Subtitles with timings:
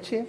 [0.00, 0.26] noite.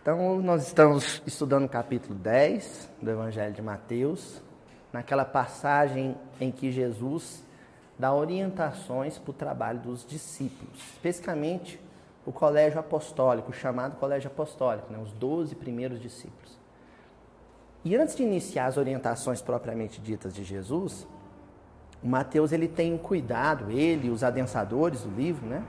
[0.00, 4.40] Então, nós estamos estudando o capítulo 10 do Evangelho de Mateus,
[4.90, 7.44] naquela passagem em que Jesus
[7.98, 11.78] dá orientações para o trabalho dos discípulos, especificamente
[12.24, 16.58] o colégio apostólico, chamado colégio apostólico, né, os 12 primeiros discípulos.
[17.84, 21.06] E antes de iniciar as orientações propriamente ditas de Jesus,
[22.02, 25.62] o Mateus ele tem um cuidado, ele os adensadores do livro, né?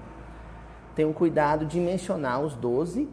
[0.99, 3.07] Tem um cuidado de mencionar os doze.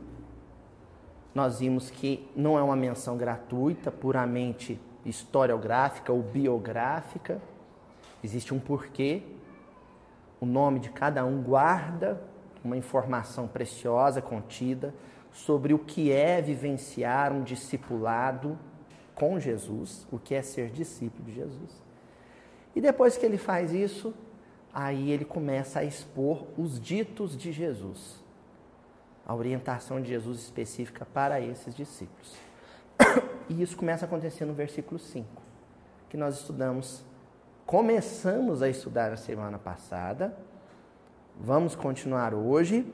[1.33, 7.41] Nós vimos que não é uma menção gratuita, puramente historiográfica ou biográfica.
[8.25, 9.23] Existe um porquê.
[10.41, 12.21] O nome de cada um guarda
[12.65, 14.93] uma informação preciosa contida
[15.31, 18.59] sobre o que é vivenciar um discipulado
[19.15, 21.85] com Jesus, o que é ser discípulo de Jesus.
[22.75, 24.13] E depois que ele faz isso,
[24.77, 28.23] aí ele começa a expor os ditos de Jesus,
[29.27, 32.37] a orientação de Jesus específica para esses discípulos.
[33.49, 35.25] E isso começa a acontecer no versículo 5,
[36.11, 37.05] que nós estudamos,
[37.65, 40.37] começamos a estudar na semana passada,
[41.39, 42.85] vamos continuar hoje.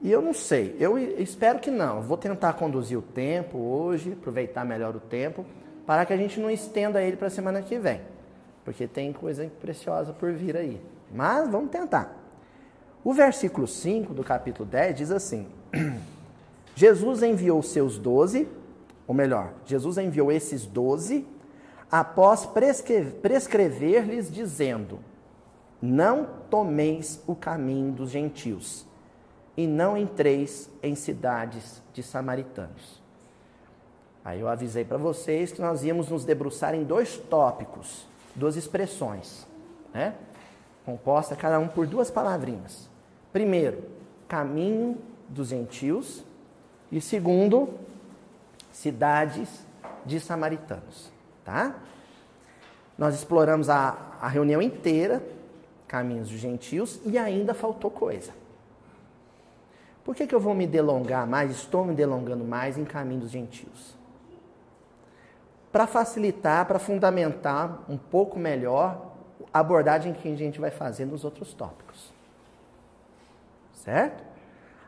[0.00, 2.00] E eu não sei, eu espero que não.
[2.00, 5.44] Vou tentar conduzir o tempo hoje, aproveitar melhor o tempo,
[5.86, 8.00] para que a gente não estenda ele para a semana que vem
[8.66, 10.80] porque tem coisa preciosa por vir aí.
[11.12, 12.14] Mas vamos tentar.
[13.04, 15.46] O versículo 5 do capítulo 10 diz assim:
[16.74, 18.48] Jesus enviou seus doze,
[19.06, 21.26] ou melhor, Jesus enviou esses doze
[21.90, 22.48] após
[23.22, 24.98] prescrever-lhes, dizendo:
[25.80, 28.86] Não tomeis o caminho dos gentios,
[29.56, 33.02] e não entreis em cidades de samaritanos.
[34.24, 38.06] Aí eu avisei para vocês que nós íamos nos debruçar em dois tópicos
[38.36, 39.46] duas expressões,
[39.92, 40.14] né?
[40.86, 42.88] Composta cada um por duas palavrinhas.
[43.32, 43.84] Primeiro,
[44.28, 44.96] caminho
[45.28, 46.24] dos gentios
[46.90, 47.74] e segundo,
[48.72, 49.66] cidades
[50.06, 51.10] de samaritanos,
[51.44, 51.74] tá?
[52.96, 55.22] Nós exploramos a, a reunião inteira,
[55.88, 58.32] caminhos dos gentios, e ainda faltou coisa.
[60.04, 63.30] Por que, que eu vou me delongar mais, estou me delongando mais em caminho dos
[63.30, 63.96] gentios?
[65.76, 69.05] para facilitar, para fundamentar um pouco melhor
[69.58, 72.12] abordagem que a gente vai fazer nos outros tópicos.
[73.74, 74.24] Certo?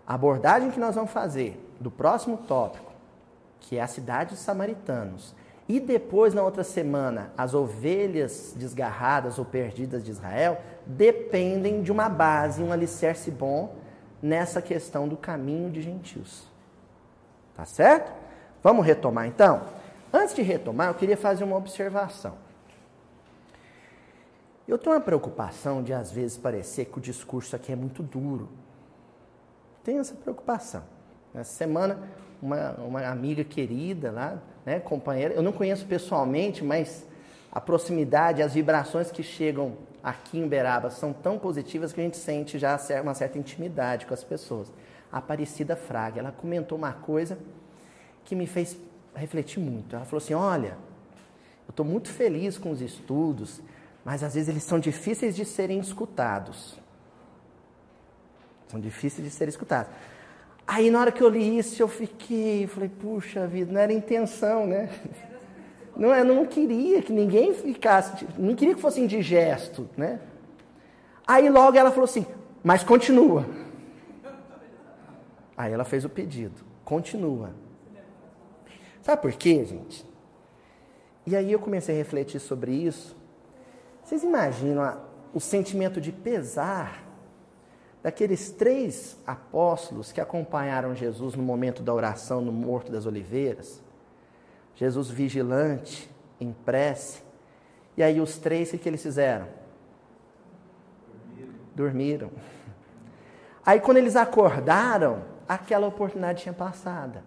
[0.07, 2.93] A abordagem que nós vamos fazer do próximo tópico,
[3.61, 5.35] que é a cidade dos samaritanos,
[5.69, 12.09] e depois, na outra semana, as ovelhas desgarradas ou perdidas de Israel, dependem de uma
[12.09, 13.77] base, um alicerce bom
[14.23, 16.49] nessa questão do caminho de gentios.
[17.55, 18.11] Tá certo?
[18.63, 19.63] Vamos retomar então?
[20.11, 22.48] Antes de retomar, eu queria fazer uma observação.
[24.69, 28.51] Eu tenho uma preocupação de às vezes parecer que o discurso aqui é muito duro.
[29.83, 30.85] Tenho essa preocupação.
[31.35, 31.99] Essa semana,
[32.41, 37.07] uma, uma amiga querida lá, né, companheira, eu não conheço pessoalmente, mas
[37.51, 42.19] a proximidade, as vibrações que chegam aqui em Beraba são tão positivas que a gente
[42.19, 44.71] sente já uma certa intimidade com as pessoas.
[45.11, 47.39] A Aparecida Fraga, ela comentou uma coisa
[48.23, 48.77] que me fez
[49.15, 49.97] refleti muito.
[49.97, 50.77] Ela falou assim: Olha,
[51.67, 53.61] eu estou muito feliz com os estudos,
[54.09, 56.81] mas às vezes eles são difíceis de serem escutados.
[58.69, 59.93] São difíceis de serem escutados.
[60.67, 64.67] Aí na hora que eu li isso, eu fiquei, falei, puxa vida, não era intenção,
[64.67, 64.89] né?
[65.95, 70.21] Não, eu não queria que ninguém ficasse, não queria que fosse indigesto, né?
[71.27, 72.25] Aí logo ela falou assim,
[72.63, 73.45] mas continua.
[75.57, 77.51] Aí ela fez o pedido, continua.
[79.03, 80.07] Sabe por quê, gente?
[81.27, 83.18] E aí eu comecei a refletir sobre isso.
[84.09, 84.97] Vocês imaginam a,
[85.35, 87.05] o sentimento de pesar
[88.03, 93.83] daqueles três apóstolos que acompanharam Jesus no momento da oração no Morto das Oliveiras?
[94.75, 96.11] Jesus vigilante,
[96.41, 97.21] em prece.
[97.99, 99.47] E aí os três, o que eles fizeram?
[101.75, 102.31] Dormiram.
[103.63, 107.19] Aí quando eles acordaram, aquela oportunidade tinha passado.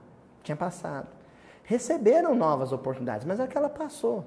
[0.41, 1.21] Tinha passado
[1.63, 4.25] receberam novas oportunidades, mas aquela passou.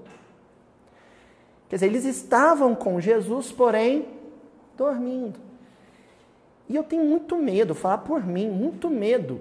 [1.75, 4.07] Quer dizer, eles estavam com Jesus, porém
[4.79, 5.41] dormindo.
[6.69, 9.41] E eu tenho muito medo, falar por mim, muito medo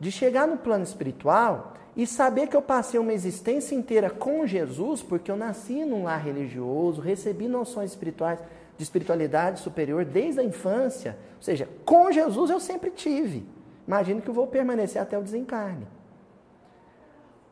[0.00, 5.02] de chegar no plano espiritual e saber que eu passei uma existência inteira com Jesus,
[5.02, 8.38] porque eu nasci num lar religioso, recebi noções espirituais
[8.78, 11.18] de espiritualidade superior desde a infância.
[11.36, 13.44] Ou seja, com Jesus eu sempre tive.
[13.86, 15.86] Imagino que eu vou permanecer até o desencarne.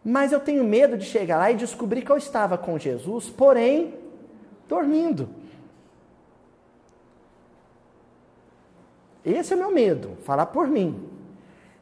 [0.03, 4.01] Mas eu tenho medo de chegar lá e descobrir que eu estava com Jesus, porém,
[4.73, 5.29] dormindo.
[9.23, 11.09] Esse é o meu medo, falar por mim.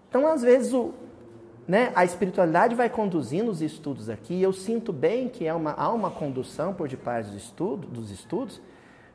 [0.08, 0.92] Então, às vezes, o,
[1.68, 5.72] né, a espiritualidade vai conduzindo os estudos aqui, e eu sinto bem que é uma,
[5.72, 8.60] há uma condução por detrás dos estudos, dos estudos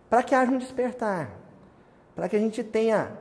[0.10, 1.32] para que haja um despertar,
[2.16, 3.12] para que a gente tenha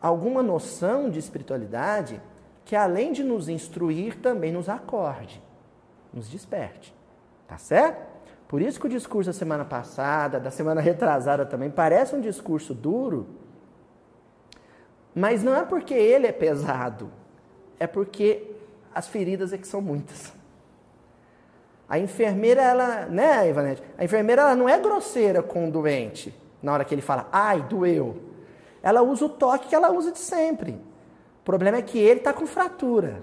[0.00, 2.20] alguma noção de espiritualidade
[2.66, 5.42] que, além de nos instruir, também nos acorde,
[6.12, 6.94] nos desperte.
[7.48, 8.05] Tá certo?
[8.48, 12.72] Por isso que o discurso da semana passada, da semana retrasada também, parece um discurso
[12.72, 13.26] duro,
[15.14, 17.10] mas não é porque ele é pesado,
[17.78, 18.50] é porque
[18.94, 20.32] as feridas é que são muitas.
[21.88, 23.82] A enfermeira, ela, né, Ivanete?
[23.96, 27.62] A enfermeira ela não é grosseira com o doente na hora que ele fala, ai,
[27.62, 28.16] doeu.
[28.82, 30.72] Ela usa o toque que ela usa de sempre.
[30.72, 33.22] O problema é que ele está com fratura.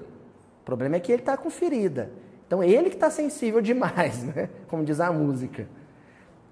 [0.61, 2.11] O problema é que ele está com ferida.
[2.53, 4.47] Então ele que está sensível demais, né?
[4.67, 5.67] como diz a música.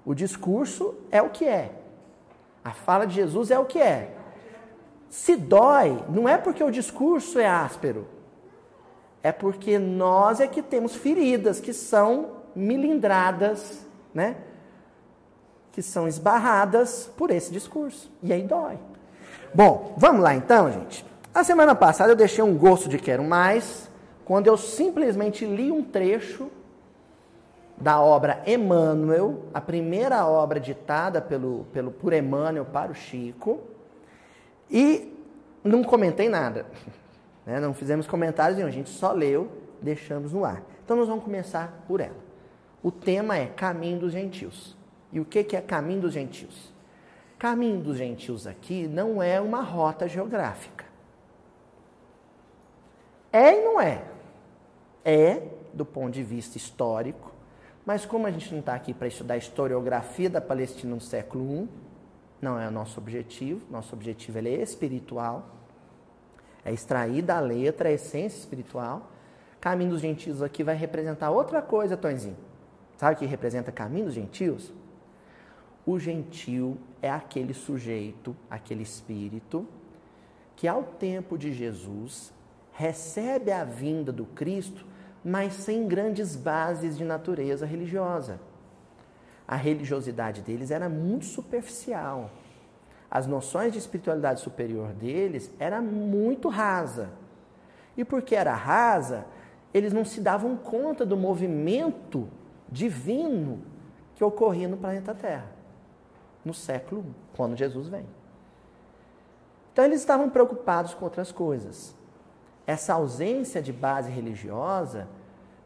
[0.04, 1.70] O discurso é o que é.
[2.64, 4.12] A fala de Jesus é o que é.
[5.08, 8.08] Se dói, não é porque o discurso é áspero,
[9.22, 14.38] é porque nós é que temos feridas que são milindradas, né?
[15.70, 18.10] Que são esbarradas por esse discurso.
[18.24, 18.76] E aí dói.
[19.54, 21.06] Bom, vamos lá então, gente.
[21.32, 23.88] A semana passada eu deixei um gosto de quero mais,
[24.32, 26.50] quando eu simplesmente li um trecho
[27.76, 33.60] da obra Emmanuel, a primeira obra ditada pelo, pelo, por Emmanuel para o Chico,
[34.70, 35.14] e
[35.62, 36.64] não comentei nada.
[37.44, 37.60] Né?
[37.60, 39.50] Não fizemos comentários nenhum, a gente só leu,
[39.82, 40.62] deixamos no ar.
[40.82, 42.16] Então nós vamos começar por ela.
[42.82, 44.76] O tema é Caminho dos Gentios.
[45.12, 46.72] E o que é Caminho dos Gentios?
[47.38, 50.86] Caminho dos Gentios aqui não é uma rota geográfica.
[53.32, 54.11] É e não é.
[55.04, 57.32] É, do ponto de vista histórico,
[57.84, 61.64] mas como a gente não está aqui para estudar a historiografia da Palestina no século
[61.64, 61.68] I,
[62.40, 63.64] não é o nosso objetivo.
[63.70, 65.48] Nosso objetivo é espiritual.
[66.64, 69.10] É extrair da letra a essência espiritual.
[69.60, 72.36] Caminho dos gentios aqui vai representar outra coisa, Tonzinho.
[72.96, 74.72] Sabe o que representa caminho dos gentios?
[75.86, 79.66] O gentil é aquele sujeito, aquele espírito,
[80.54, 82.32] que ao tempo de Jesus
[82.72, 84.84] recebe a vinda do Cristo,
[85.24, 88.38] mas sem grandes bases de natureza religiosa
[89.52, 92.30] a religiosidade deles era muito superficial.
[93.10, 97.10] As noções de espiritualidade superior deles era muito rasa.
[97.94, 99.26] E porque era rasa,
[99.74, 102.26] eles não se davam conta do movimento
[102.70, 103.62] divino
[104.14, 105.50] que ocorria no planeta Terra,
[106.42, 108.06] no século I, quando Jesus vem.
[109.70, 111.94] Então eles estavam preocupados com outras coisas.
[112.66, 115.08] Essa ausência de base religiosa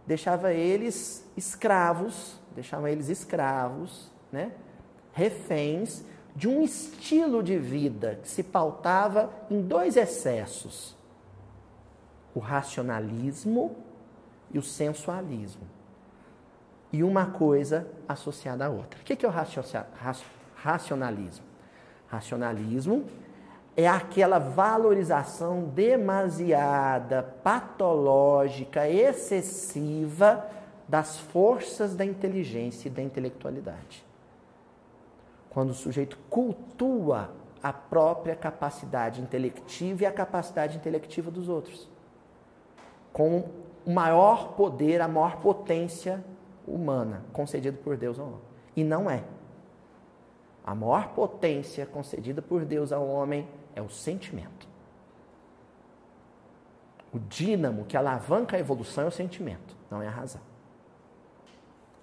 [0.07, 4.51] deixava eles escravos deixavam eles escravos, né?
[5.13, 6.03] reféns
[6.35, 10.97] de um estilo de vida que se pautava em dois excessos:
[12.35, 13.77] o racionalismo
[14.51, 15.63] e o sensualismo.
[16.93, 18.99] E uma coisa associada à outra.
[19.01, 19.33] O que é o
[20.55, 21.45] racionalismo?
[22.09, 23.05] Racionalismo
[23.77, 30.47] é aquela valorização demasiada, patológica, excessiva
[30.89, 34.03] das forças da inteligência e da intelectualidade.
[35.51, 37.31] Quando o sujeito cultua
[37.63, 41.89] a própria capacidade intelectiva e a capacidade intelectiva dos outros,
[43.13, 43.45] com
[43.85, 46.25] o maior poder, a maior potência
[46.67, 48.41] humana concedida por Deus ao homem.
[48.75, 49.23] E não é.
[50.65, 54.67] A maior potência concedida por Deus ao homem é o sentimento.
[57.13, 60.41] O dínamo que alavanca a evolução é o sentimento, não é a razão.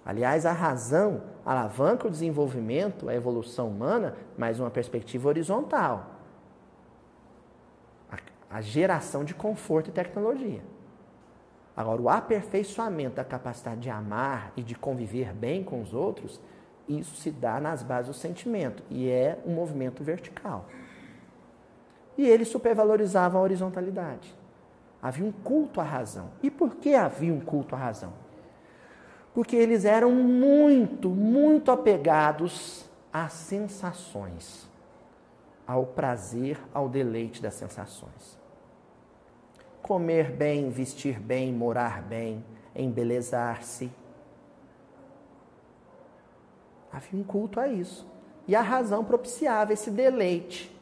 [0.04, 6.10] Aliás, a razão alavanca o desenvolvimento, a evolução humana, mas uma perspectiva horizontal.
[8.10, 8.18] A,
[8.50, 10.62] a geração de conforto e tecnologia.
[11.76, 16.40] Agora, o aperfeiçoamento da capacidade de amar e de conviver bem com os outros,
[16.88, 20.66] isso se dá nas bases do sentimento e é um movimento vertical.
[22.16, 24.34] E eles supervalorizavam a horizontalidade.
[25.02, 26.30] Havia um culto à razão.
[26.42, 28.12] E por que havia um culto à razão?
[29.34, 34.70] porque eles eram muito, muito apegados às sensações,
[35.66, 38.38] ao prazer, ao deleite das sensações.
[39.82, 42.44] Comer bem, vestir bem, morar bem,
[42.76, 43.90] embelezar-se.
[46.92, 48.06] Havia um culto a isso.
[48.46, 50.73] E a razão propiciava esse deleite.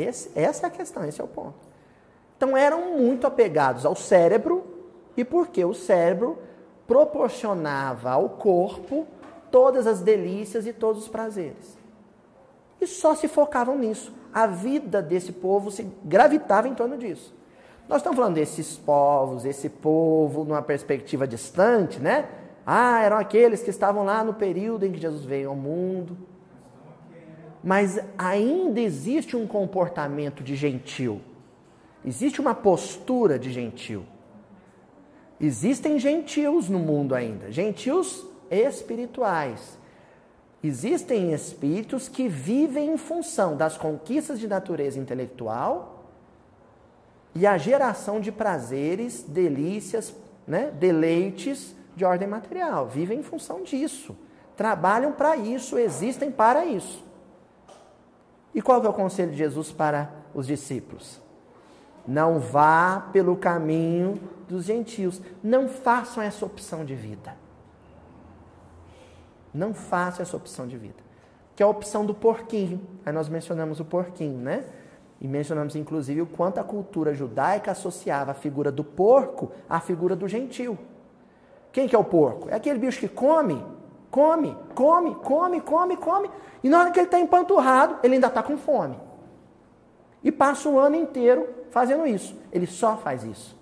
[0.00, 1.54] Esse, essa é a questão, esse é o ponto.
[2.36, 4.64] Então eram muito apegados ao cérebro
[5.16, 6.38] e porque o cérebro
[6.86, 9.06] proporcionava ao corpo
[9.50, 11.76] todas as delícias e todos os prazeres.
[12.80, 14.14] e só se focavam nisso.
[14.32, 17.34] A vida desse povo se gravitava em torno disso.
[17.88, 22.28] Nós estamos falando desses povos, esse povo, numa perspectiva distante, né?
[22.64, 26.16] Ah, eram aqueles que estavam lá no período em que Jesus veio ao mundo.
[27.62, 31.20] Mas ainda existe um comportamento de gentil.
[32.04, 34.04] Existe uma postura de gentil.
[35.40, 39.78] Existem gentios no mundo ainda, gentios espirituais.
[40.62, 46.04] Existem espíritos que vivem em função das conquistas de natureza intelectual
[47.34, 50.12] e a geração de prazeres, delícias,
[50.46, 52.88] né, deleites de ordem material.
[52.88, 54.16] Vivem em função disso.
[54.56, 57.04] Trabalham para isso, existem para isso.
[58.54, 61.20] E qual é o conselho de Jesus para os discípulos?
[62.06, 65.20] Não vá pelo caminho dos gentios.
[65.42, 67.36] Não façam essa opção de vida.
[69.52, 70.96] Não façam essa opção de vida.
[71.54, 72.80] Que é a opção do porquinho.
[73.04, 74.64] Aí nós mencionamos o porquinho, né?
[75.20, 80.14] E mencionamos inclusive o quanto a cultura judaica associava a figura do porco à figura
[80.14, 80.78] do gentil.
[81.72, 82.48] Quem que é o porco?
[82.48, 83.62] É aquele bicho que come,
[84.10, 86.30] come, come, come, come, come.
[86.62, 88.98] E na hora que ele está empanturrado, ele ainda está com fome.
[90.22, 92.36] E passa o ano inteiro fazendo isso.
[92.52, 93.56] Ele só faz isso.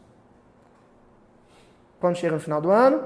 [2.00, 3.02] Quando chega no final do ano,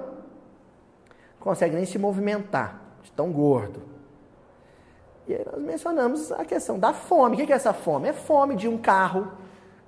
[1.39, 3.83] consegue nem se movimentar, de tão gordo.
[5.27, 7.35] E aí nós mencionamos a questão da fome.
[7.35, 8.09] O que é essa fome?
[8.09, 9.33] É fome de um carro,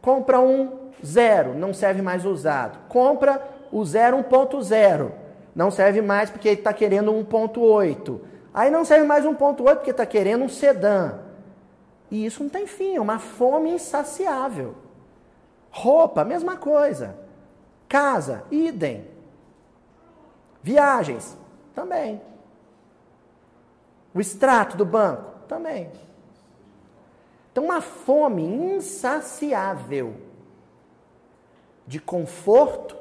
[0.01, 2.79] compra um zero, não serve mais usado.
[2.89, 5.11] Compra o zero 1.0,
[5.55, 8.21] não serve mais porque ele está querendo 1.8.
[8.55, 11.21] Aí não serve mais 1.8 porque está querendo um sedã.
[12.11, 14.75] E isso não tem fim, é uma fome insaciável.
[15.71, 17.17] Roupa, mesma coisa.
[17.89, 19.07] Casa, idem.
[20.63, 21.37] Viagens,
[21.75, 22.21] também.
[24.15, 25.91] O extrato do banco, também.
[27.51, 30.15] Então, uma fome insaciável
[31.87, 32.97] de conforto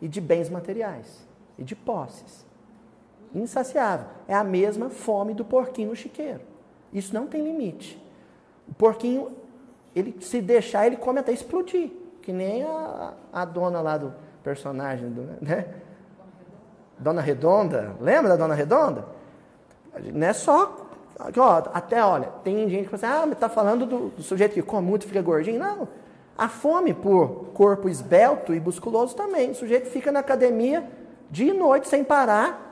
[0.00, 2.46] e de bens materiais e de posses.
[3.34, 4.06] Insaciável.
[4.28, 6.40] É a mesma fome do porquinho no chiqueiro.
[6.92, 8.02] Isso não tem limite.
[8.68, 9.28] O porquinho,
[9.94, 11.90] ele se deixar, ele come até explodir.
[12.20, 15.66] Que nem a, a dona lá do personagem, do, né?
[16.98, 17.96] Dona Redonda.
[18.00, 19.06] Lembra da Dona Redonda?
[20.12, 20.76] Não é só.
[21.36, 24.54] Ó, até, olha, tem gente que fala assim, ah, mas tá falando do, do sujeito
[24.54, 25.58] que come muito e fica gordinho.
[25.58, 25.88] Não.
[26.36, 29.50] A fome por corpo esbelto e musculoso também.
[29.50, 30.88] O sujeito fica na academia
[31.32, 32.70] dia e noite sem parar.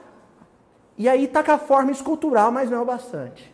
[0.96, 3.52] E aí tá com a forma escultural, mas não é o bastante.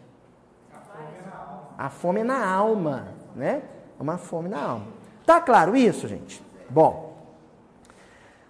[1.79, 3.63] A fome é na alma, né?
[3.99, 4.87] É uma fome na alma.
[5.25, 6.43] Tá claro isso, gente?
[6.69, 7.15] Bom.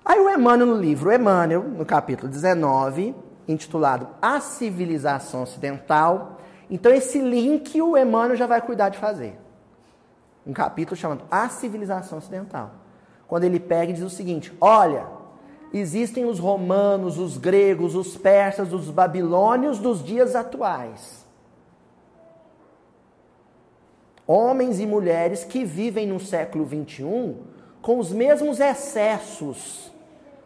[0.02, 3.14] Aí o Emmanuel, no livro Emmanuel, no capítulo 19,
[3.46, 6.38] intitulado A Civilização Ocidental.
[6.70, 9.38] Então, esse link o Emmanuel já vai cuidar de fazer.
[10.46, 12.70] Um capítulo chamado A Civilização Ocidental.
[13.26, 15.15] Quando ele pega e diz o seguinte: Olha,
[15.78, 21.25] existem os romanos, os gregos, os persas, os babilônios dos dias atuais.
[24.26, 27.37] Homens e mulheres que vivem no século 21
[27.80, 29.92] com os mesmos excessos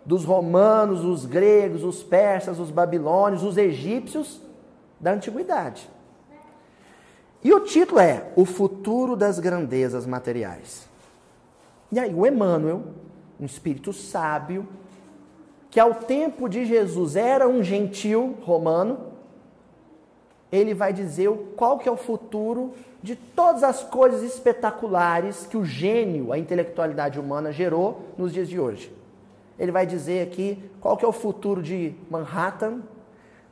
[0.04, 4.40] dos romanos, os gregos, os persas, os babilônios, os egípcios
[4.98, 5.88] da antiguidade.
[7.42, 10.86] E o título é O Futuro das Grandezas Materiais.
[11.90, 12.82] E aí, o Emmanuel,
[13.40, 14.68] um espírito sábio,
[15.70, 18.98] que ao tempo de Jesus era um gentil romano,
[20.50, 25.64] ele vai dizer qual que é o futuro de todas as coisas espetaculares que o
[25.64, 29.00] gênio, a intelectualidade humana gerou nos dias de hoje
[29.60, 32.80] ele vai dizer aqui qual que é o futuro de Manhattan,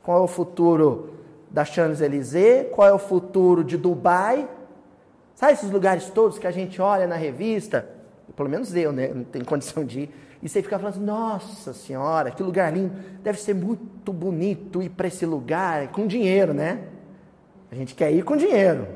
[0.01, 1.13] qual é o futuro
[1.51, 4.49] da Champs-Élysées, qual é o futuro de Dubai.
[5.35, 7.87] Sabe esses lugares todos que a gente olha na revista?
[8.35, 9.09] Pelo menos eu, né?
[9.09, 10.09] Não tenho condição de ir.
[10.41, 12.93] E você fica falando assim, nossa senhora, que lugar lindo.
[13.21, 16.87] Deve ser muito bonito ir para esse lugar com dinheiro, né?
[17.71, 18.87] A gente quer ir com dinheiro.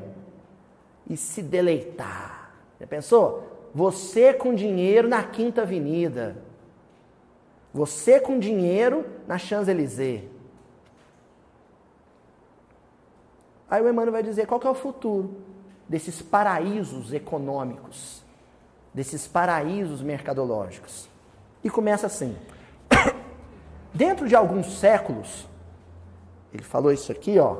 [1.08, 2.50] E se deleitar.
[2.80, 3.70] Já pensou?
[3.74, 6.36] Você com dinheiro na Quinta Avenida.
[7.74, 10.22] Você com dinheiro na Champs-Élysées.
[13.68, 15.42] Aí o Emmanuel vai dizer qual que é o futuro
[15.88, 18.22] desses paraísos econômicos,
[18.94, 21.12] desses paraísos mercadológicos.
[21.64, 22.36] E começa assim.
[23.92, 25.48] Dentro de alguns séculos,
[26.52, 27.56] ele falou isso aqui, ó,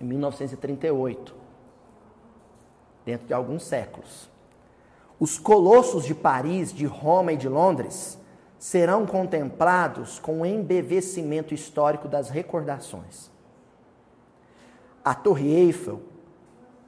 [0.00, 1.34] em 1938.
[3.04, 4.30] Dentro de alguns séculos,
[5.18, 8.16] os colossos de Paris, de Roma e de Londres
[8.58, 13.30] serão contemplados com o embevecimento histórico das recordações.
[15.04, 16.02] A Torre Eiffel,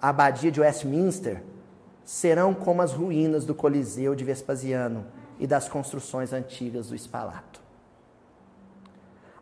[0.00, 1.42] a abadia de Westminster,
[2.04, 5.06] serão como as ruínas do Coliseu de Vespasiano
[5.40, 7.60] e das construções antigas do Espalato.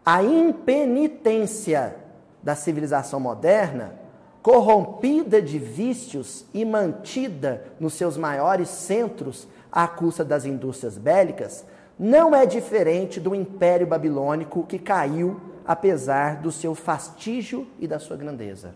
[0.06, 1.96] A impenitência
[2.42, 3.94] da civilização moderna,
[4.40, 11.66] corrompida de vícios e mantida nos seus maiores centros à custa das indústrias bélicas,
[11.98, 18.16] não é diferente do Império Babilônico que caiu apesar do seu fastígio e da sua
[18.16, 18.74] grandeza.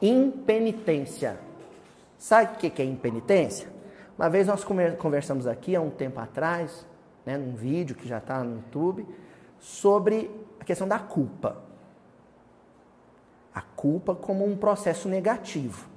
[0.00, 1.36] Impenitência.
[2.16, 3.75] Sabe o que é impenitência?
[4.18, 6.86] Uma vez nós conversamos aqui, há um tempo atrás,
[7.24, 9.06] né, num vídeo que já está no YouTube,
[9.58, 11.62] sobre a questão da culpa.
[13.54, 15.88] A culpa como um processo negativo.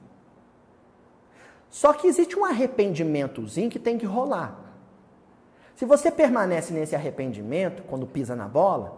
[1.70, 4.60] Só que existe um arrependimentozinho que tem que rolar.
[5.76, 8.98] Se você permanece nesse arrependimento quando pisa na bola,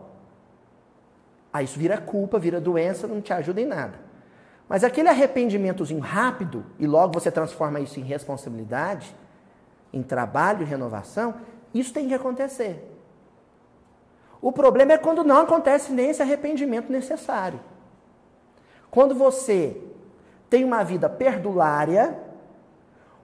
[1.54, 4.11] aí isso vira culpa, vira doença, não te ajuda em nada.
[4.72, 9.14] Mas aquele arrependimentozinho rápido, e logo você transforma isso em responsabilidade,
[9.92, 11.36] em trabalho renovação,
[11.74, 12.90] isso tem que acontecer.
[14.42, 17.60] O problema é quando não acontece nem esse arrependimento necessário.
[18.90, 19.76] Quando você
[20.50, 22.18] tem uma vida perdulária,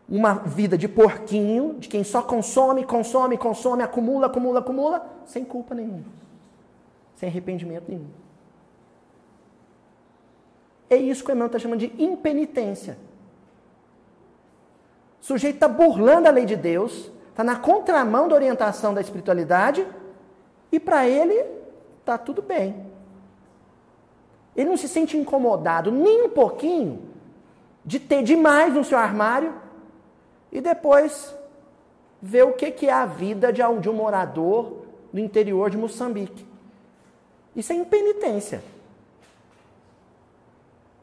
[0.09, 5.73] uma vida de porquinho, de quem só consome, consome, consome, acumula, acumula, acumula, sem culpa
[5.73, 6.03] nenhuma,
[7.15, 8.26] sem arrependimento nenhum.
[10.89, 12.97] É isso que o irmão está chamando de impenitência.
[15.21, 19.85] O sujeito está burlando a lei de Deus, está na contramão da orientação da espiritualidade,
[20.71, 21.45] e para ele
[21.99, 22.85] está tudo bem.
[24.55, 27.01] Ele não se sente incomodado nem um pouquinho
[27.85, 29.53] de ter demais no seu armário
[30.51, 31.35] e depois
[32.21, 36.45] ver o que é a vida de um morador do interior de Moçambique.
[37.55, 38.63] Isso é impenitência.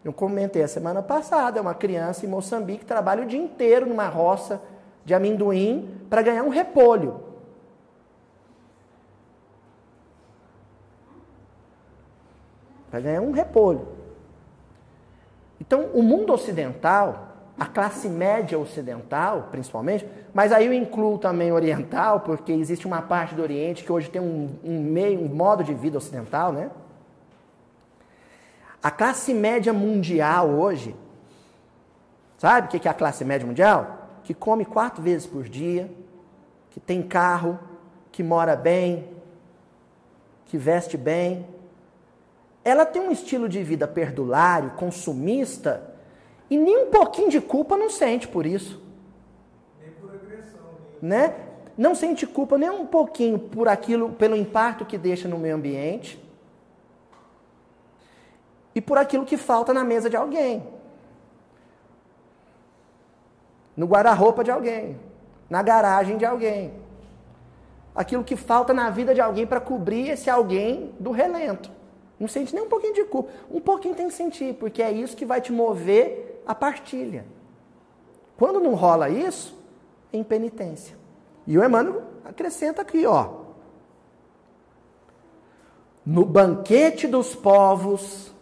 [0.05, 4.61] Eu comentei a semana passada, uma criança em Moçambique trabalha o dia inteiro numa roça
[5.03, 7.21] de amendoim para ganhar um repolho.
[12.91, 13.89] Para ganhar um repolho.
[15.59, 22.21] Então, o mundo ocidental, a classe média ocidental, principalmente, mas aí eu incluo também oriental,
[22.21, 25.73] porque existe uma parte do Oriente que hoje tem um, um meio, um modo de
[25.73, 26.71] vida ocidental, né?
[28.85, 30.95] A classe média mundial hoje,
[32.37, 34.21] sabe o que é a classe média mundial?
[34.23, 35.91] Que come quatro vezes por dia,
[36.71, 37.59] que tem carro,
[38.13, 39.09] que mora bem,
[40.45, 41.47] que veste bem.
[42.63, 45.95] Ela tem um estilo de vida perdulário, consumista,
[46.51, 48.83] e nem um pouquinho de culpa não sente por isso.
[49.81, 50.61] Nem por agressão.
[51.01, 51.35] Nem né?
[51.75, 56.23] Não sente culpa nem um pouquinho por aquilo, pelo impacto que deixa no meio ambiente
[58.75, 60.67] e por aquilo que falta na mesa de alguém,
[63.77, 64.99] no guarda-roupa de alguém,
[65.49, 66.73] na garagem de alguém.
[67.95, 71.71] Aquilo que falta na vida de alguém para cobrir esse alguém do relento.
[72.19, 73.31] Não sente nem um pouquinho de culpa.
[73.51, 77.25] Um pouquinho tem que sentir, porque é isso que vai te mover a partilha.
[78.37, 79.57] Quando não rola isso,
[80.13, 80.97] é impenitência.
[81.47, 83.45] E o Emmanuel acrescenta aqui, ó.
[86.05, 88.34] No banquete dos povos,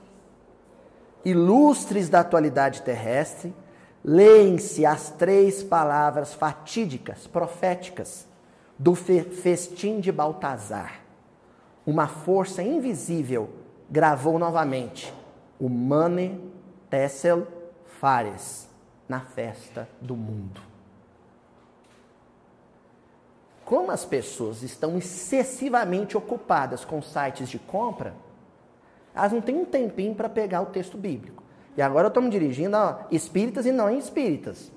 [1.25, 3.55] ilustres da atualidade terrestre,
[4.05, 8.27] leem-se as três palavras fatídicas, proféticas,
[8.79, 11.01] do festim de Baltazar.
[11.87, 13.51] Uma força invisível
[13.89, 15.13] gravou novamente
[15.61, 16.41] o Mane
[16.91, 17.47] Tessel
[18.01, 18.69] Fares
[19.09, 20.61] na festa do mundo.
[23.65, 28.15] Como as pessoas estão excessivamente ocupadas com sites de compra,
[29.15, 31.43] elas não têm um tempinho para pegar o texto bíblico.
[31.77, 34.71] E agora eu estou me dirigindo a espíritas e não espíritas.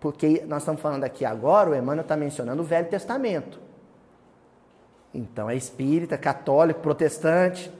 [0.00, 3.58] Porque nós estamos falando aqui agora, o Emmanuel está mencionando o Velho Testamento.
[5.12, 7.72] Então é espírita, católico, protestante.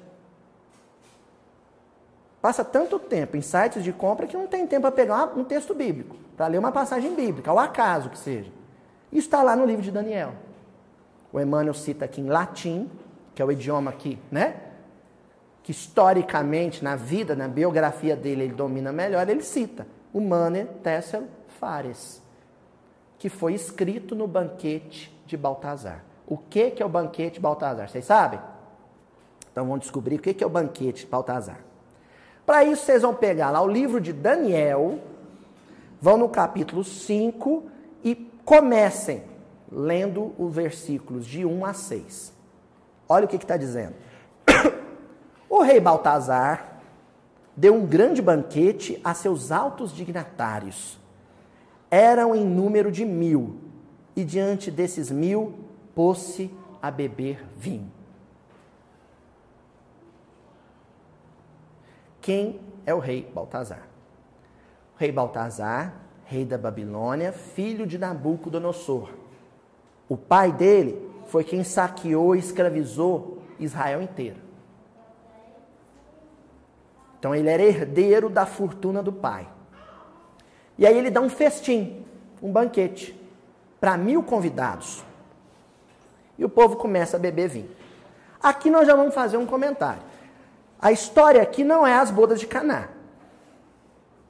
[2.40, 5.74] Passa tanto tempo em sites de compra que não tem tempo para pegar um texto
[5.74, 8.50] bíblico, para ler uma passagem bíblica, ao acaso que seja.
[9.10, 10.32] Isso está lá no livro de Daniel.
[11.32, 12.90] O Emmanuel cita aqui em latim,
[13.34, 14.56] que é o idioma aqui, né?
[15.64, 20.20] Que historicamente, na vida, na biografia dele, ele domina melhor, ele cita o
[20.82, 21.24] Tessel
[21.58, 22.22] Fares,
[23.18, 26.04] que foi escrito no banquete de Baltazar.
[26.26, 27.88] O que, que é o banquete de Baltazar?
[27.88, 28.38] Vocês sabem?
[29.50, 31.60] Então vamos descobrir o que, que é o banquete de Baltazar.
[32.44, 34.98] Para isso, vocês vão pegar lá o livro de Daniel,
[35.98, 37.64] vão no capítulo 5
[38.04, 39.22] e comecem
[39.72, 42.34] lendo os versículos de 1 a 6.
[43.08, 43.94] Olha o que está dizendo.
[45.56, 46.80] O rei Baltazar
[47.56, 50.98] deu um grande banquete a seus altos dignatários.
[51.88, 53.60] Eram em número de mil,
[54.16, 55.54] e diante desses mil
[55.94, 56.50] pôs-se
[56.82, 57.88] a beber vinho.
[62.20, 63.86] Quem é o rei Baltazar?
[64.96, 69.08] O rei Baltazar, rei da Babilônia, filho de Nabucodonosor.
[70.08, 74.42] O pai dele foi quem saqueou e escravizou Israel inteiro.
[77.24, 79.48] Então ele era herdeiro da fortuna do pai.
[80.76, 82.04] E aí ele dá um festim,
[82.42, 83.18] um banquete,
[83.80, 85.02] para mil convidados.
[86.36, 87.70] E o povo começa a beber vinho.
[88.42, 90.02] Aqui nós já vamos fazer um comentário.
[90.78, 92.90] A história aqui não é as bodas de Caná.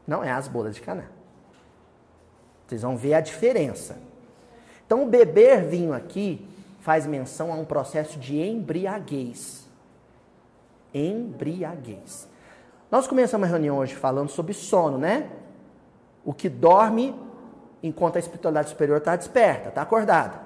[0.07, 1.07] Não é as bodas de Caná.
[2.65, 3.99] Vocês vão ver a diferença.
[4.87, 9.69] Então, o beber vinho aqui faz menção a um processo de embriaguez.
[10.95, 12.33] Embriaguez.
[12.95, 15.29] Nós começamos a reunião hoje falando sobre sono, né?
[16.25, 17.13] O que dorme
[17.83, 20.41] enquanto a espiritualidade superior está desperta, está acordada.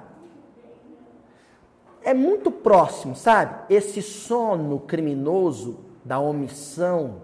[2.03, 3.55] É muito próximo, sabe?
[3.69, 7.17] Esse sono criminoso da omissão,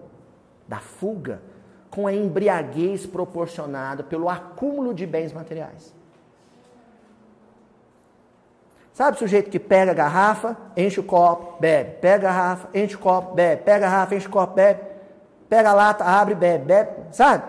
[0.67, 1.41] da fuga,
[1.89, 5.91] com a embriaguez proporcionada pelo acúmulo de bens materiais.
[8.93, 12.95] Sabe o sujeito que pega a garrafa, enche o copo, bebe, pega a garrafa, enche
[12.95, 14.94] o copo, bebe, pega a garrafa, enche o copo, bebe,
[15.49, 17.43] pega a lata, abre, bebe, bebe, sabe?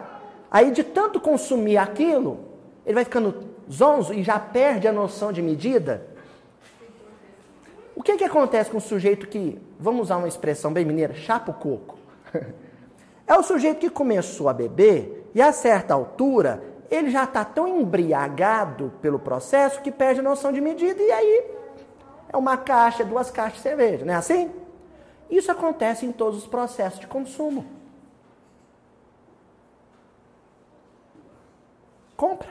[0.51, 2.41] Aí de tanto consumir aquilo,
[2.85, 6.07] ele vai ficando zonzo e já perde a noção de medida.
[7.95, 11.51] O que, que acontece com o sujeito que, vamos usar uma expressão bem mineira, chapa
[11.51, 11.99] o coco?
[13.29, 17.67] É o sujeito que começou a beber e a certa altura ele já está tão
[17.67, 21.45] embriagado pelo processo que perde a noção de medida e aí
[22.33, 24.51] é uma caixa, duas caixas de cerveja, não é assim?
[25.29, 27.65] Isso acontece em todos os processos de consumo.
[32.17, 32.49] Compra.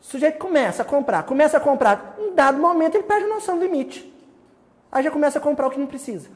[0.00, 3.58] O sujeito começa a comprar, começa a comprar, em dado momento ele perde a noção
[3.58, 4.12] do limite.
[4.90, 6.30] Aí já começa a comprar o que não precisa.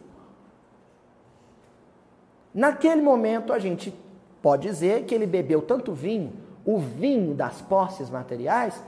[2.52, 3.94] Naquele momento a gente
[4.42, 6.32] pode dizer que ele bebeu tanto vinho,
[6.64, 8.82] o vinho das posses materiais,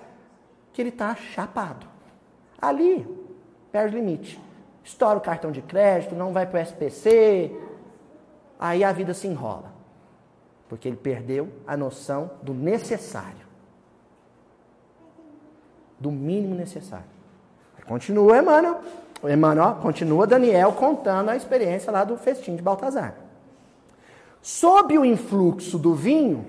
[0.73, 1.87] que ele está chapado.
[2.61, 3.07] Ali,
[3.73, 4.41] perde o limite.
[4.83, 7.51] Estoura o cartão de crédito, não vai para o SPC,
[8.59, 9.74] aí a vida se enrola.
[10.75, 13.47] Porque ele perdeu a noção do necessário.
[16.01, 17.07] Do mínimo necessário.
[17.87, 18.81] Continua Emmanuel.
[19.23, 23.15] Emmanuel continua Daniel contando a experiência lá do festim de Baltazar.
[24.43, 26.45] Sob o influxo do vinho,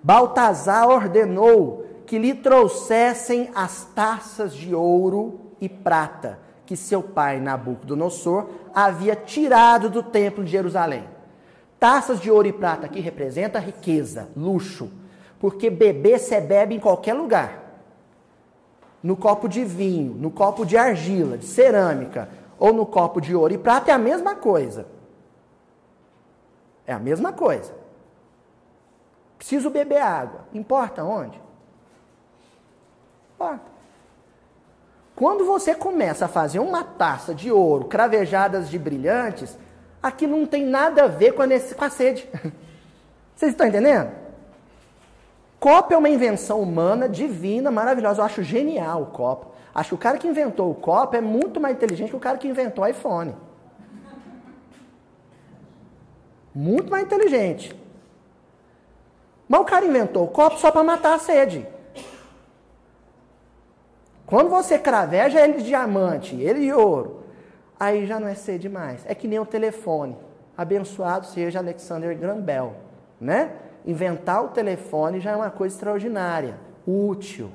[0.00, 8.46] Baltazar ordenou que lhe trouxessem as taças de ouro e prata que seu pai Nabucodonosor
[8.72, 11.21] havia tirado do templo de Jerusalém.
[11.82, 14.88] Taças de ouro e prata aqui representa riqueza, luxo,
[15.40, 17.60] porque beber se bebe em qualquer lugar.
[19.02, 23.52] No copo de vinho, no copo de argila, de cerâmica ou no copo de ouro
[23.52, 24.86] e prata é a mesma coisa.
[26.86, 27.74] É a mesma coisa.
[29.36, 30.46] Preciso beber água.
[30.54, 31.42] Importa onde?
[33.34, 33.72] Importa.
[35.16, 39.58] Quando você começa a fazer uma taça de ouro, cravejadas de brilhantes,
[40.02, 42.28] aqui não tem nada a ver com a, com a sede.
[43.36, 44.10] Vocês estão entendendo?
[45.60, 48.20] Copo é uma invenção humana, divina, maravilhosa.
[48.20, 49.52] Eu acho genial o copo.
[49.74, 52.36] Acho que o cara que inventou o copo é muito mais inteligente que o cara
[52.36, 53.34] que inventou o iPhone.
[56.54, 57.74] Muito mais inteligente.
[59.48, 61.66] Mas o cara inventou o copo só para matar a sede.
[64.26, 67.21] Quando você craveja ele de diamante, ele de ouro,
[67.82, 69.04] aí já não é sede mais.
[69.06, 70.16] É que nem o telefone.
[70.56, 72.74] Abençoado seja Alexander Graham Bell,
[73.20, 73.50] né?
[73.84, 76.54] Inventar o telefone já é uma coisa extraordinária,
[76.86, 77.50] útil.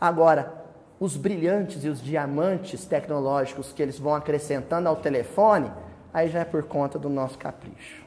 [0.00, 0.54] Agora,
[1.00, 5.72] os brilhantes e os diamantes tecnológicos que eles vão acrescentando ao telefone,
[6.12, 8.04] aí já é por conta do nosso capricho.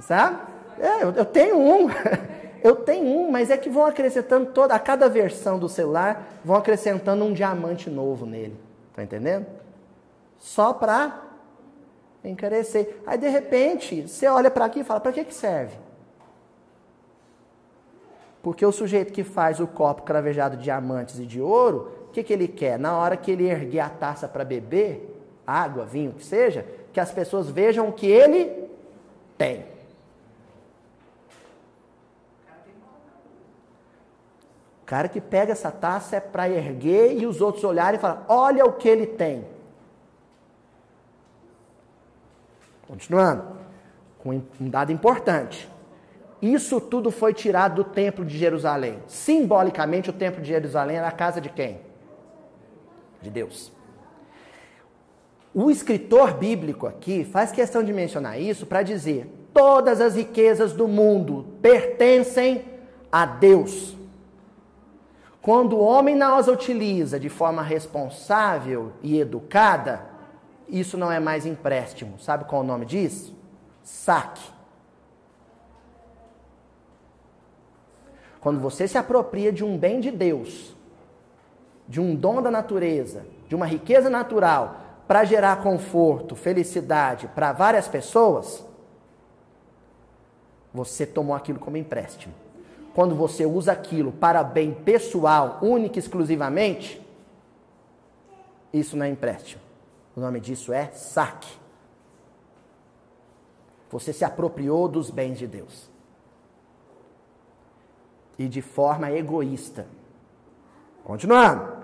[0.00, 0.38] Sabe?
[0.78, 1.90] É, eu, eu tenho um.
[2.64, 6.56] eu tenho um, mas é que vão acrescentando toda, a cada versão do celular, vão
[6.56, 8.56] acrescentando um diamante novo nele.
[8.94, 9.46] Tá entendendo?
[10.42, 11.22] Só para
[12.24, 13.00] encarecer.
[13.06, 15.76] Aí de repente, você olha para aqui e fala: para que, que serve?
[18.42, 22.24] Porque o sujeito que faz o copo cravejado de diamantes e de ouro, o que,
[22.24, 22.76] que ele quer?
[22.76, 27.12] Na hora que ele erguer a taça para beber, água, vinho, que seja, que as
[27.12, 28.68] pessoas vejam o que ele
[29.38, 29.64] tem.
[34.82, 38.26] O cara que pega essa taça é para erguer e os outros olharem e falar:
[38.28, 39.51] olha o que ele tem.
[42.92, 43.44] Continuando,
[44.18, 45.66] com um dado importante.
[46.42, 48.98] Isso tudo foi tirado do templo de Jerusalém.
[49.06, 51.80] Simbolicamente, o templo de Jerusalém era a casa de quem?
[53.22, 53.72] De Deus.
[55.54, 60.86] O escritor bíblico aqui faz questão de mencionar isso para dizer: todas as riquezas do
[60.86, 62.62] mundo pertencem
[63.10, 63.96] a Deus.
[65.40, 70.11] Quando o homem não as utiliza de forma responsável e educada,
[70.72, 72.18] isso não é mais empréstimo.
[72.18, 73.36] Sabe qual é o nome disso?
[73.84, 74.42] Saque.
[78.40, 80.74] Quando você se apropria de um bem de Deus,
[81.86, 87.86] de um dom da natureza, de uma riqueza natural, para gerar conforto, felicidade para várias
[87.86, 88.64] pessoas,
[90.72, 92.34] você tomou aquilo como empréstimo.
[92.94, 97.00] Quando você usa aquilo para bem pessoal, única e exclusivamente,
[98.72, 99.61] isso não é empréstimo.
[100.16, 101.50] O nome disso é saque.
[103.90, 105.90] Você se apropriou dos bens de Deus.
[108.38, 109.86] E de forma egoísta.
[111.04, 111.82] Continuando.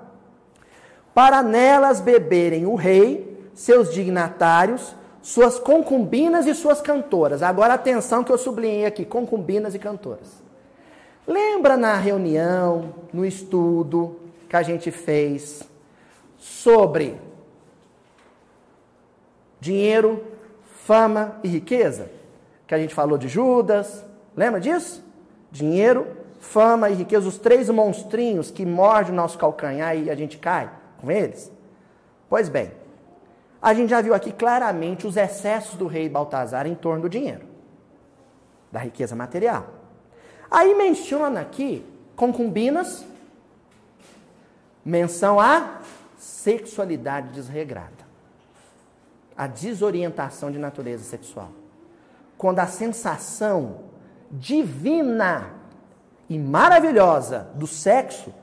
[1.15, 7.43] Para nelas beberem o rei, seus dignatários, suas concubinas e suas cantoras.
[7.43, 10.43] Agora atenção que eu sublinhei aqui, concubinas e cantoras.
[11.27, 15.63] Lembra na reunião, no estudo que a gente fez
[16.39, 17.21] sobre
[19.61, 20.25] dinheiro,
[20.85, 22.11] fama e riqueza?
[22.67, 24.05] Que a gente falou de Judas,
[24.37, 25.05] lembra disso?
[25.51, 26.07] Dinheiro,
[26.41, 30.71] fama e riqueza, os três monstrinhos que mordem o nosso calcanhar e a gente cai
[31.01, 31.51] com eles?
[32.29, 32.71] Pois bem,
[33.61, 37.47] a gente já viu aqui claramente os excessos do rei Baltazar em torno do dinheiro,
[38.71, 39.67] da riqueza material.
[40.51, 43.05] Aí menciona aqui concubinas,
[44.85, 45.81] menção à
[46.17, 48.08] sexualidade desregrada,
[49.39, 51.51] a desorientação de natureza sexual.
[52.37, 53.83] Quando a sensação
[54.33, 55.55] divina
[56.29, 58.35] e maravilhosa do sexo,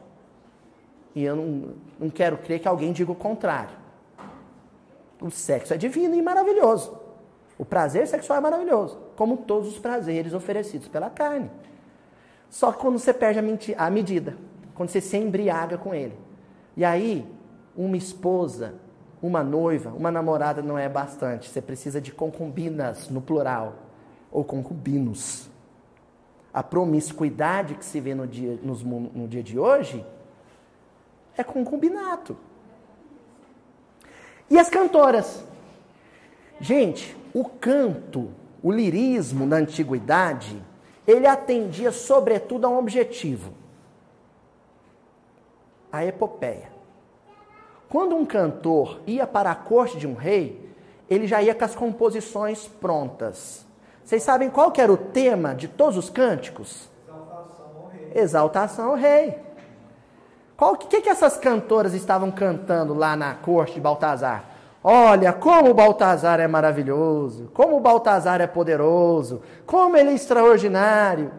[1.13, 3.75] e eu não, não quero crer que alguém diga o contrário.
[5.21, 6.97] O sexo é divino e maravilhoso.
[7.57, 11.49] O prazer sexual é maravilhoso, como todos os prazeres oferecidos pela carne.
[12.49, 13.39] Só que quando você perde
[13.77, 14.37] a, medida,
[14.73, 16.17] quando você se embriaga com ele.
[16.75, 17.25] E aí,
[17.75, 18.75] uma esposa,
[19.25, 21.49] uma noiva, uma namorada não é bastante.
[21.49, 23.75] Você precisa de concubinas, no plural,
[24.31, 25.49] ou concubinos.
[26.53, 30.05] A promiscuidade que se vê no dia, nos, no dia de hoje
[31.35, 32.37] é concubinato.
[34.49, 35.43] E as cantoras?
[36.59, 38.29] Gente, o canto,
[38.61, 40.61] o lirismo na antiguidade
[41.07, 43.53] ele atendia sobretudo a um objetivo:
[45.91, 46.74] a epopeia.
[47.89, 50.73] Quando um cantor ia para a corte de um rei,
[51.09, 53.65] ele já ia com as composições prontas.
[54.03, 56.89] Vocês sabem qual que era o tema de todos os cânticos?
[57.07, 58.11] Exaltação ao rei.
[58.13, 59.39] Exaltação ao rei.
[60.57, 64.45] Qual que, que essas cantoras estavam cantando lá na corte de Baltazar?
[64.83, 71.31] Olha como o Baltazar é maravilhoso, como o Baltazar é poderoso, como ele é extraordinário.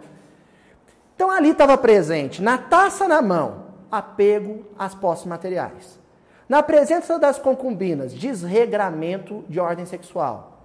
[1.14, 5.98] Então ali estava presente, na taça na mão, apego às posses materiais.
[6.48, 10.60] Na presença das concubinas, desregramento de ordem sexual.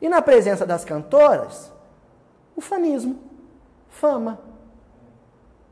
[0.00, 1.70] E na presença das cantoras,
[2.56, 3.18] o fanismo,
[3.88, 4.38] fama,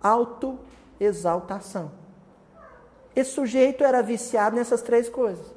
[0.02, 1.90] autoexaltação.
[3.14, 5.54] Esse sujeito era viciado nessas três coisas.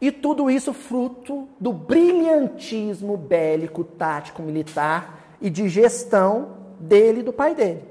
[0.00, 7.32] E tudo isso fruto do brilhantismo bélico, tático, militar e de gestão dele e do
[7.32, 7.84] pai dele.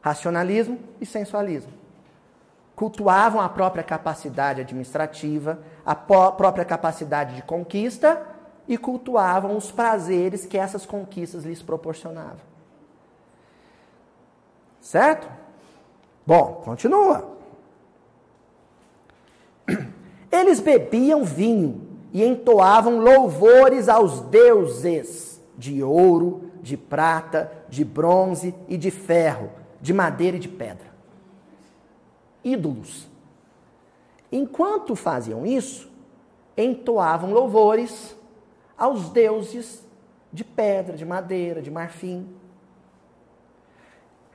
[0.00, 1.81] Racionalismo e sensualismo.
[2.74, 8.26] Cultuavam a própria capacidade administrativa, a própria capacidade de conquista
[8.66, 12.40] e cultuavam os prazeres que essas conquistas lhes proporcionavam.
[14.80, 15.28] Certo?
[16.26, 17.36] Bom, continua.
[20.30, 28.76] Eles bebiam vinho e entoavam louvores aos deuses de ouro, de prata, de bronze e
[28.76, 30.91] de ferro, de madeira e de pedra.
[32.44, 33.08] Ídolos.
[34.30, 35.90] Enquanto faziam isso,
[36.56, 38.16] entoavam louvores
[38.76, 39.84] aos deuses
[40.32, 42.26] de pedra, de madeira, de marfim.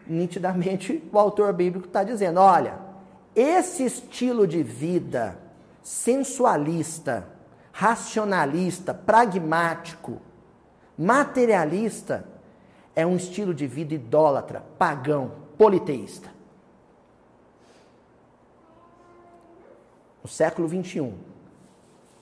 [0.06, 2.80] Nitidamente, o autor bíblico está dizendo: olha,
[3.36, 5.38] esse estilo de vida
[5.82, 7.28] sensualista,
[7.72, 10.22] racionalista, pragmático,
[10.98, 12.26] materialista,
[12.96, 16.37] é um estilo de vida idólatra, pagão, politeísta.
[20.28, 21.18] No século 21,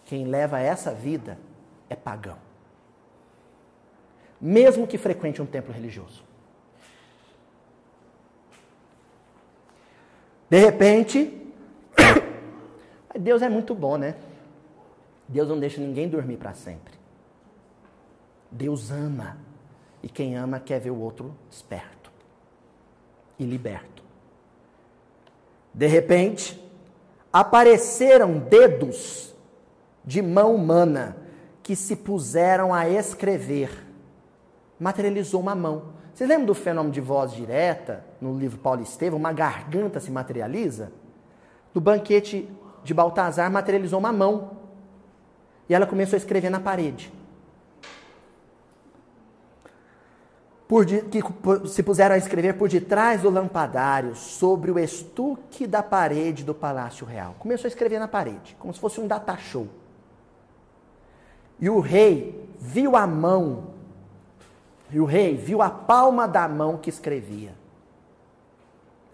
[0.05, 1.39] quem leva essa vida
[1.89, 2.37] é pagão.
[4.39, 6.23] Mesmo que frequente um templo religioso.
[10.47, 11.51] De repente,
[13.19, 14.15] Deus é muito bom, né?
[15.27, 16.93] Deus não deixa ninguém dormir para sempre.
[18.51, 19.35] Deus ama.
[20.03, 22.11] E quem ama quer ver o outro esperto
[23.39, 24.03] e liberto.
[25.73, 26.63] De repente,
[27.35, 29.35] apareceram dedos
[30.05, 31.17] de mão humana
[31.61, 33.69] que se puseram a escrever.
[34.79, 35.95] Materializou uma mão.
[36.13, 39.19] Vocês lembram do fenômeno de voz direta no livro Paulo Estevam?
[39.19, 40.93] Uma garganta se materializa?
[41.73, 42.49] No banquete
[42.85, 44.51] de Baltazar materializou uma mão.
[45.67, 47.11] E ela começou a escrever na parede.
[50.67, 51.21] Por de, que
[51.67, 57.05] se puseram a escrever por detrás do lampadário, sobre o estuque da parede do Palácio
[57.05, 57.35] Real.
[57.37, 59.67] Começou a escrever na parede, como se fosse um data show.
[61.59, 63.75] E o rei viu a mão,
[64.89, 67.53] e o rei viu a palma da mão que escrevia.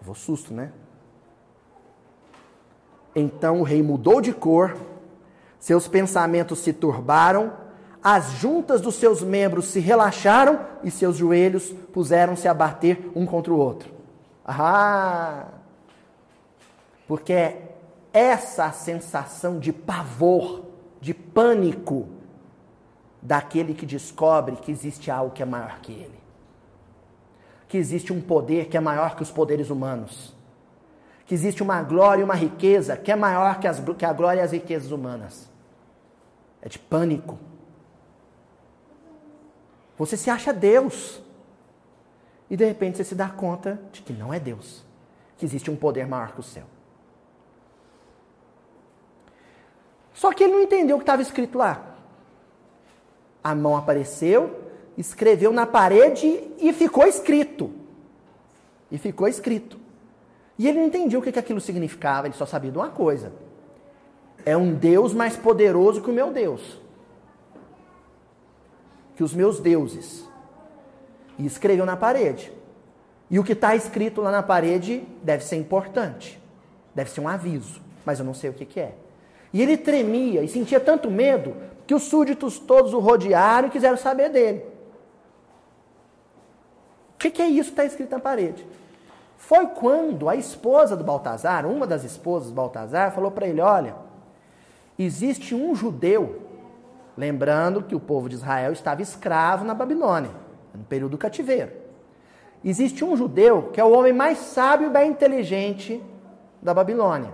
[0.00, 0.72] Vou susto, né?
[3.14, 4.74] Então o rei mudou de cor,
[5.60, 7.52] seus pensamentos se turbaram,
[8.02, 13.52] as juntas dos seus membros se relaxaram e seus joelhos puseram-se a bater um contra
[13.52, 13.92] o outro.
[14.44, 15.46] Ah!
[17.06, 17.72] Porque é
[18.12, 20.62] essa sensação de pavor,
[21.00, 22.08] de pânico,
[23.20, 26.20] daquele que descobre que existe algo que é maior que ele.
[27.68, 30.34] Que existe um poder que é maior que os poderes humanos.
[31.24, 34.40] Que existe uma glória e uma riqueza que é maior que, as, que a glória
[34.40, 35.48] e as riquezas humanas.
[36.60, 37.38] É de pânico.
[40.02, 41.22] Você se acha Deus.
[42.50, 44.84] E de repente você se dá conta de que não é Deus.
[45.38, 46.64] Que existe um poder maior que o céu.
[50.12, 51.94] Só que ele não entendeu o que estava escrito lá.
[53.44, 57.72] A mão apareceu, escreveu na parede e ficou escrito.
[58.90, 59.78] E ficou escrito.
[60.58, 63.32] E ele não entendia o que aquilo significava, ele só sabia de uma coisa:
[64.44, 66.81] é um Deus mais poderoso que o meu Deus.
[69.22, 70.28] Que os meus deuses.
[71.38, 72.52] E escreveu na parede.
[73.30, 76.42] E o que está escrito lá na parede deve ser importante.
[76.92, 77.80] Deve ser um aviso.
[78.04, 78.96] Mas eu não sei o que, que é.
[79.52, 81.54] E ele tremia e sentia tanto medo
[81.86, 84.64] que os súditos todos o rodearam e quiseram saber dele.
[87.14, 88.66] O que, que é isso que está escrito na parede?
[89.36, 93.94] Foi quando a esposa do Baltazar, uma das esposas do Baltazar, falou para ele: Olha,
[94.98, 96.41] existe um judeu,
[97.16, 100.30] lembrando que o povo de Israel estava escravo na Babilônia,
[100.74, 101.72] no período do cativeiro.
[102.64, 106.02] Existe um judeu que é o homem mais sábio e bem inteligente
[106.60, 107.32] da Babilônia.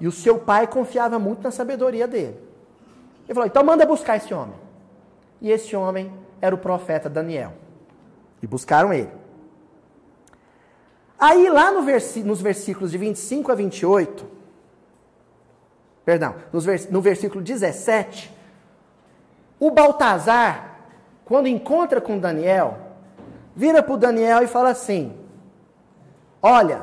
[0.00, 2.36] E o seu pai confiava muito na sabedoria dele.
[3.24, 4.56] Ele falou: então manda buscar esse homem.
[5.40, 7.52] E esse homem era o profeta Daniel.
[8.42, 9.10] E buscaram ele.
[11.18, 11.82] Aí, lá no
[12.24, 14.26] nos versículos de 25 a 28,
[16.04, 16.34] perdão,
[16.90, 18.35] no versículo 17,
[19.58, 20.80] o Baltazar,
[21.24, 22.78] quando encontra com Daniel,
[23.54, 25.12] vira para o Daniel e fala assim:
[26.42, 26.82] Olha,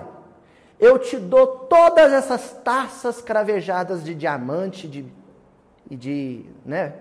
[0.80, 5.06] eu te dou todas essas taças cravejadas de diamante de,
[5.90, 6.94] e de né,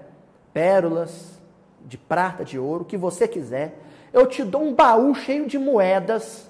[0.53, 1.41] pérolas,
[1.85, 3.79] de prata, de ouro, que você quiser.
[4.13, 6.49] Eu te dou um baú cheio de moedas.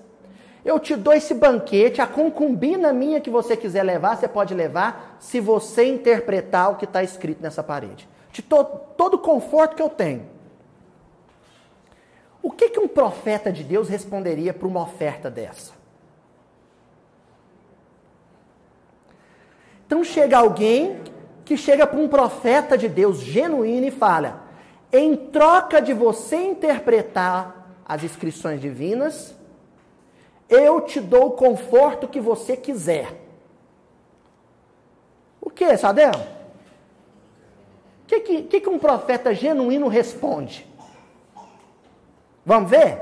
[0.65, 5.17] Eu te dou esse banquete, a concubina minha que você quiser levar, você pode levar,
[5.19, 8.09] se você interpretar o que está escrito nessa parede.
[8.33, 8.65] De to
[8.97, 10.27] todo o conforto que eu tenho.
[12.43, 15.73] O que, que um profeta de Deus responderia para uma oferta dessa?
[19.87, 21.01] Então chega alguém
[21.45, 24.43] que chega para um profeta de Deus genuíno e fala:
[24.91, 29.35] em troca de você interpretar as inscrições divinas,
[30.49, 33.21] eu te dou o conforto que você quiser.
[35.41, 36.13] O que, Sadel?
[38.13, 40.67] O que, que, que um profeta genuíno responde?
[42.45, 43.01] Vamos ver?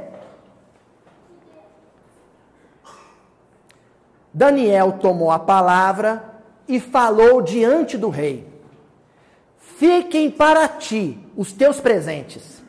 [4.32, 8.46] Daniel tomou a palavra e falou diante do rei:
[9.58, 12.62] Fiquem para ti os teus presentes,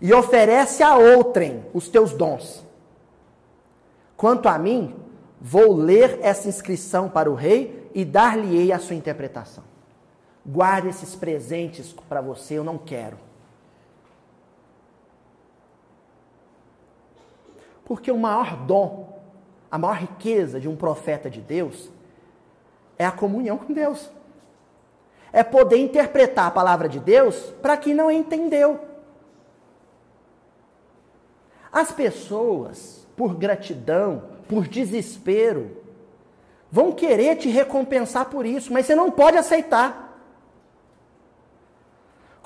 [0.00, 2.64] e oferece a outrem os teus dons.
[4.16, 4.96] Quanto a mim,
[5.38, 9.67] vou ler essa inscrição para o rei e dar-lhe-ei a sua interpretação.
[10.50, 13.18] Guarde esses presentes para você, eu não quero.
[17.84, 19.20] Porque o maior dom,
[19.70, 21.90] a maior riqueza de um profeta de Deus
[22.98, 24.10] é a comunhão com Deus.
[25.30, 28.80] é poder interpretar a palavra de Deus para quem não entendeu.
[31.70, 35.76] As pessoas, por gratidão, por desespero,
[36.72, 40.07] vão querer te recompensar por isso, mas você não pode aceitar.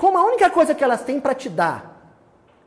[0.02, 2.12] Como a única coisa que elas têm para te dar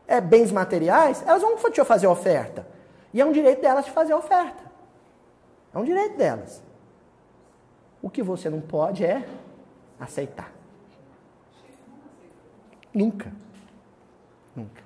[0.08, 2.66] é bens materiais, elas vão te fazer oferta.
[3.14, 4.64] E é um direito delas de fazer oferta.
[5.74, 6.64] É um direito delas.
[8.02, 9.28] O que você não pode é
[10.00, 10.50] aceitar.
[12.94, 13.30] Nunca.
[14.56, 14.82] Nunca.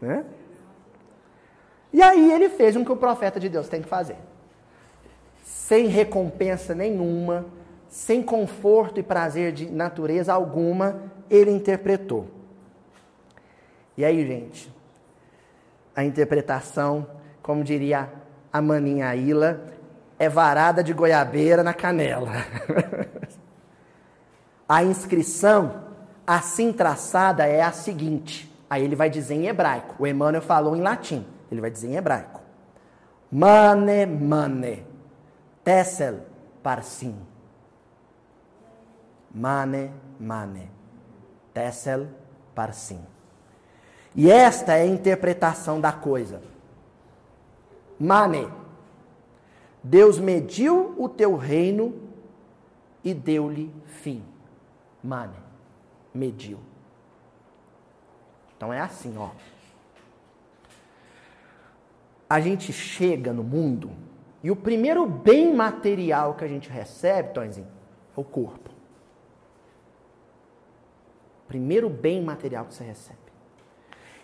[0.00, 0.24] Né?
[1.92, 4.16] E aí ele fez o que o profeta de Deus tem que fazer.
[5.44, 7.46] Sem recompensa nenhuma,
[7.88, 12.28] sem conforto e prazer de natureza alguma, ele interpretou.
[13.96, 14.72] E aí, gente,
[15.94, 17.06] a interpretação,
[17.42, 18.12] como diria
[18.52, 19.60] a maninha Ila,
[20.18, 22.32] é varada de goiabeira na canela.
[24.68, 25.84] a inscrição
[26.26, 28.52] assim traçada é a seguinte.
[28.68, 29.94] Aí ele vai dizer em hebraico.
[29.98, 31.24] O Emmanuel falou em latim.
[31.50, 32.40] Ele vai dizer em hebraico.
[33.30, 34.84] Mane, mane.
[35.62, 36.20] Tessel,
[36.62, 37.16] parsim.
[39.36, 40.70] Mane, mane.
[41.52, 42.08] Tessel,
[42.54, 43.04] parsim.
[44.14, 46.40] E esta é a interpretação da coisa.
[48.00, 48.48] Mane.
[49.84, 51.94] Deus mediu o teu reino
[53.04, 54.24] e deu-lhe fim.
[55.04, 55.36] Mane.
[56.14, 56.58] Mediu.
[58.56, 59.28] Então é assim, ó.
[62.28, 63.90] A gente chega no mundo
[64.42, 67.68] e o primeiro bem material que a gente recebe, Tonzinho,
[68.16, 68.75] é o corpo.
[71.48, 73.18] Primeiro bem material que você recebe.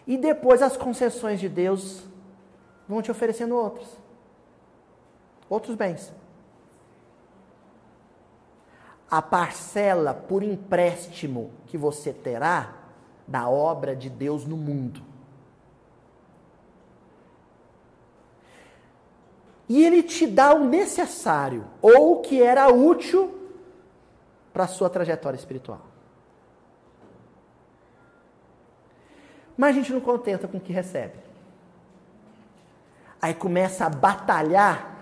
[0.06, 2.04] E depois as concessões de Deus
[2.88, 3.96] vão te oferecendo outros.
[5.48, 6.12] Outros bens.
[9.10, 12.74] A parcela por empréstimo que você terá
[13.26, 15.02] da obra de Deus no mundo.
[19.68, 23.38] E ele te dá o necessário, ou o que era útil
[24.52, 25.91] para a sua trajetória espiritual.
[29.62, 31.14] Mas a gente não contenta com o que recebe.
[33.20, 34.98] Aí começa a batalhar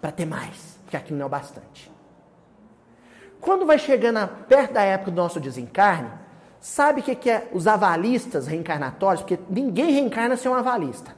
[0.00, 1.88] para ter mais, porque aquilo não é o bastante.
[3.40, 6.10] Quando vai chegando perto da época do nosso desencarne,
[6.58, 9.22] sabe o que, que é os avalistas reencarnatórios?
[9.22, 11.14] Porque ninguém reencarna sem um avalista.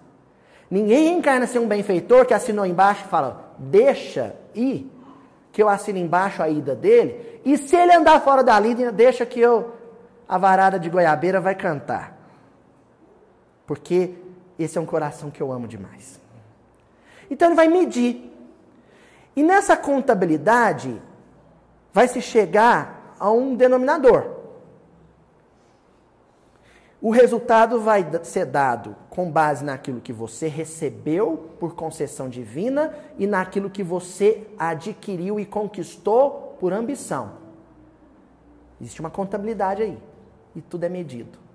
[0.71, 4.93] Ninguém reencarna sem um benfeitor que assinou embaixo e fala: deixa ir,
[5.51, 9.25] que eu assino embaixo a ida dele, e se ele andar fora da linha, deixa
[9.25, 9.73] que eu,
[10.29, 12.18] a varada de goiabeira vai cantar
[13.69, 14.15] porque
[14.59, 16.19] esse é um coração que eu amo demais.
[17.31, 18.33] Então ele vai medir.
[19.37, 21.01] E nessa contabilidade
[21.93, 24.39] vai se chegar a um denominador.
[27.01, 33.27] O resultado vai ser dado com base naquilo que você recebeu por concessão divina e
[33.27, 37.33] naquilo que você adquiriu e conquistou por ambição.
[38.81, 39.99] Existe uma contabilidade aí.
[40.57, 41.48] E tudo é medido.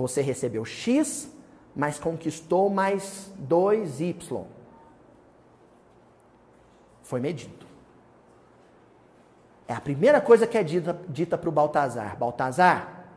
[0.00, 1.30] Você recebeu X,
[1.76, 4.46] mas conquistou mais 2Y.
[7.02, 7.66] Foi medido.
[9.68, 12.16] É a primeira coisa que é dita, para o Baltazar.
[12.16, 13.10] Baltazar,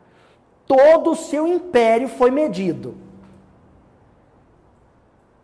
[0.68, 2.98] todo o seu império foi medido.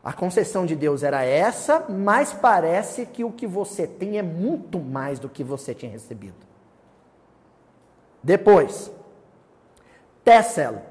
[0.03, 4.77] A concessão de Deus era essa, mas parece que o que você tem é muito
[4.77, 6.47] mais do que você tinha recebido.
[8.21, 8.91] Depois,
[10.23, 10.88] Tessel,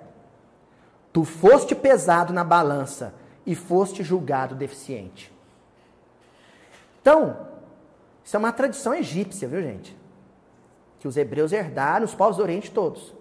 [1.13, 3.15] Tu foste pesado na balança
[3.47, 5.33] e foste julgado deficiente.
[7.01, 7.49] Então,
[8.25, 9.97] isso é uma tradição egípcia, viu, gente?
[10.99, 13.15] Que os hebreus herdaram, os povos do Oriente todos.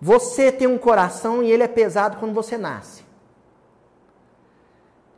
[0.00, 3.04] Você tem um coração e ele é pesado quando você nasce.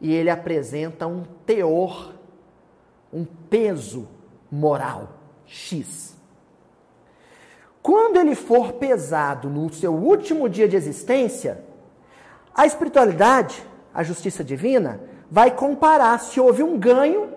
[0.00, 2.14] E ele apresenta um teor,
[3.12, 4.08] um peso
[4.50, 5.10] moral
[5.44, 6.16] X.
[7.82, 11.64] Quando ele for pesado no seu último dia de existência,
[12.54, 13.64] a espiritualidade,
[13.94, 15.00] a justiça divina,
[15.30, 17.32] vai comparar se houve um ganho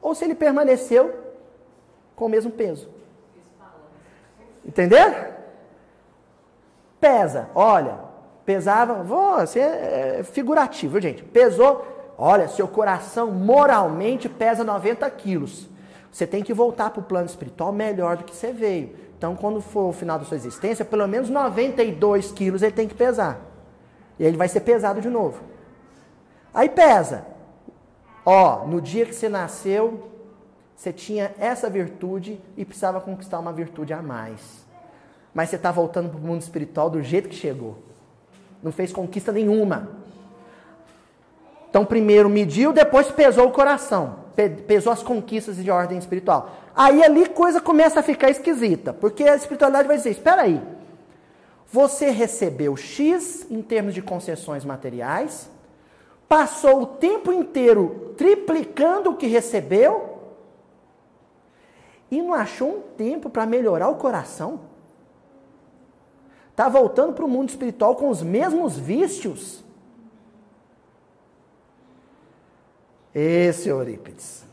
[0.00, 1.14] ou se ele permaneceu
[2.16, 2.88] com o mesmo peso.
[4.64, 5.14] Entendeu?
[7.00, 8.00] Pesa, olha,
[8.44, 11.22] pesava, ser é figurativo, gente.
[11.22, 11.86] Pesou,
[12.18, 15.68] olha, seu coração moralmente pesa 90 quilos.
[16.10, 19.07] Você tem que voltar para o plano espiritual melhor do que você veio.
[19.18, 22.94] Então, quando for o final da sua existência, pelo menos 92 quilos ele tem que
[22.94, 23.40] pesar.
[24.16, 25.42] E ele vai ser pesado de novo.
[26.54, 27.26] Aí pesa.
[28.24, 30.08] Ó, no dia que você nasceu,
[30.78, 34.64] Você tinha essa virtude e precisava conquistar uma virtude a mais.
[35.34, 37.78] Mas você está voltando para o mundo espiritual do jeito que chegou.
[38.62, 39.88] Não fez conquista nenhuma.
[41.68, 44.20] Então, primeiro mediu, depois pesou o coração.
[44.68, 46.54] Pesou as conquistas de ordem espiritual.
[46.78, 48.92] Aí ali coisa começa a ficar esquisita.
[48.92, 50.62] Porque a espiritualidade vai dizer: espera aí.
[51.72, 55.50] Você recebeu X em termos de concessões materiais,
[56.28, 60.20] passou o tempo inteiro triplicando o que recebeu
[62.10, 64.60] e não achou um tempo para melhorar o coração?
[66.52, 69.62] Está voltando para o mundo espiritual com os mesmos vícios?
[73.12, 74.47] Esse Eurípides.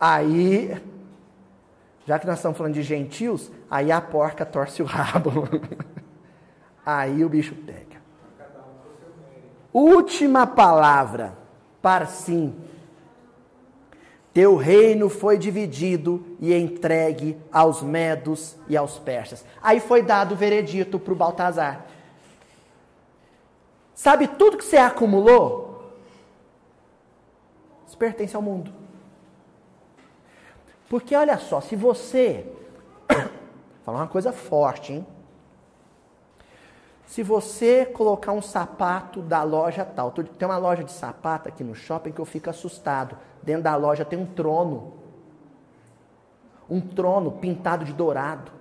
[0.00, 0.80] Aí,
[2.06, 5.48] já que nós estamos falando de gentios, aí a porca torce o rabo.
[6.86, 7.98] aí o bicho pega.
[9.72, 11.36] Última palavra,
[12.06, 12.54] sim.
[14.32, 19.44] Teu reino foi dividido e entregue aos medos e aos persas.
[19.60, 21.86] Aí foi dado o veredito para o Baltazar.
[23.94, 25.92] Sabe tudo que você acumulou?
[27.86, 28.77] Isso pertence ao mundo.
[30.88, 32.46] Porque olha só, se você.
[33.84, 35.06] falar uma coisa forte, hein?
[37.06, 41.74] Se você colocar um sapato da loja tal, tem uma loja de sapato aqui no
[41.74, 43.16] shopping que eu fico assustado.
[43.42, 44.92] Dentro da loja tem um trono.
[46.68, 48.52] Um trono pintado de dourado.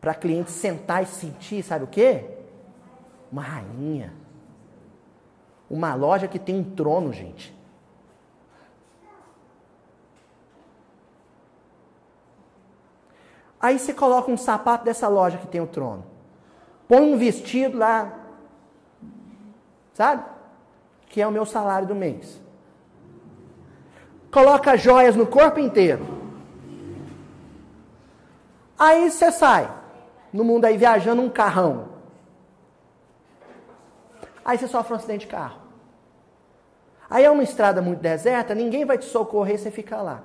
[0.00, 2.24] Para cliente sentar e sentir, sabe o quê?
[3.32, 4.14] Uma rainha.
[5.68, 7.52] Uma loja que tem um trono, gente.
[13.60, 16.10] Aí você coloca um sapato dessa loja que tem o trono
[16.90, 18.18] põe um vestido lá,
[19.94, 20.24] sabe?
[21.06, 22.40] Que é o meu salário do mês.
[24.32, 26.04] Coloca joias no corpo inteiro.
[28.76, 29.72] Aí você sai
[30.32, 31.90] no mundo aí viajando um carrão.
[34.44, 35.60] Aí você sofre um acidente de carro.
[37.08, 40.22] Aí é uma estrada muito deserta, ninguém vai te socorrer, você fica lá.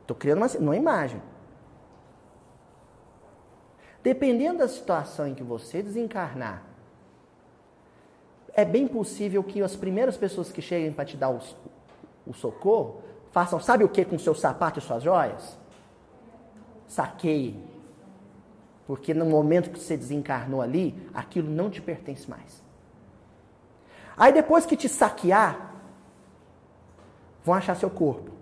[0.00, 1.20] Estou criando uma, uma imagem.
[4.02, 6.62] Dependendo da situação em que você desencarnar,
[8.54, 11.40] é bem possível que as primeiras pessoas que cheguem para te dar o,
[12.26, 15.56] o socorro façam, sabe o que com seu sapato e suas joias?
[16.86, 17.62] Saqueiem.
[18.86, 22.62] Porque no momento que você desencarnou ali, aquilo não te pertence mais.
[24.16, 25.74] Aí depois que te saquear,
[27.44, 28.32] vão achar seu corpo.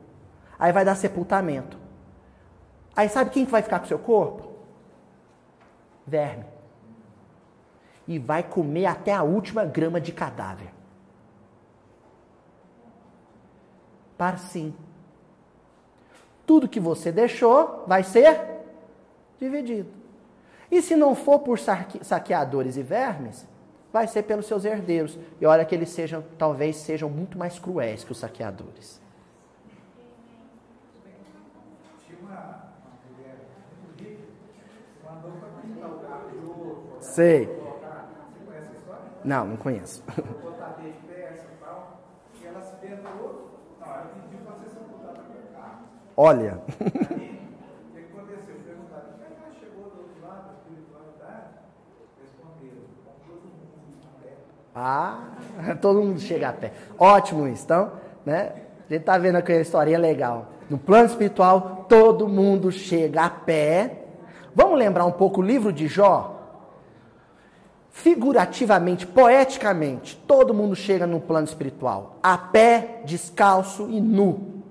[0.59, 1.77] Aí vai dar sepultamento.
[2.95, 4.56] Aí sabe quem vai ficar com seu corpo?
[6.07, 6.45] Verme.
[8.07, 10.73] E vai comer até a última grama de cadáver.
[14.17, 14.75] Para sim.
[16.47, 18.41] Tudo que você deixou vai ser
[19.39, 19.91] dividido.
[20.71, 23.47] E se não for por saqueadores e vermes,
[23.93, 25.19] vai ser pelos seus herdeiros.
[25.41, 29.01] E olha que eles sejam, talvez sejam muito mais cruéis que os saqueadores.
[37.17, 37.49] Sei.
[39.25, 40.05] Não, não conheço.
[46.15, 46.61] Olha.
[54.79, 55.31] Ah,
[55.81, 56.71] todo mundo chega a pé.
[56.99, 57.93] Ótimo isso, então,
[58.27, 58.53] né?
[58.87, 60.49] A gente tá vendo aqui uma historinha legal.
[60.69, 64.03] No plano espiritual, todo mundo chega a pé.
[64.55, 66.36] Vamos lembrar um pouco o livro de Jó?
[67.97, 74.63] Figurativamente, poeticamente, todo mundo chega no plano espiritual, a pé, descalço e nu.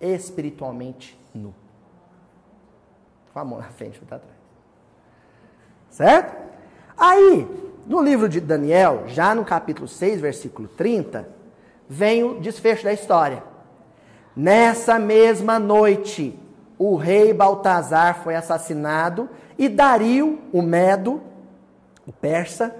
[0.00, 1.54] Espiritualmente nu.
[3.30, 4.36] Com a mão na frente outra atrás.
[5.90, 6.34] Certo?
[6.96, 7.46] Aí,
[7.86, 11.28] no livro de Daniel, já no capítulo 6, versículo 30,
[11.86, 13.44] vem o desfecho da história.
[14.34, 16.38] Nessa mesma noite,
[16.78, 21.22] o rei Baltazar foi assassinado e Dario, o Medo,
[22.06, 22.74] o persa,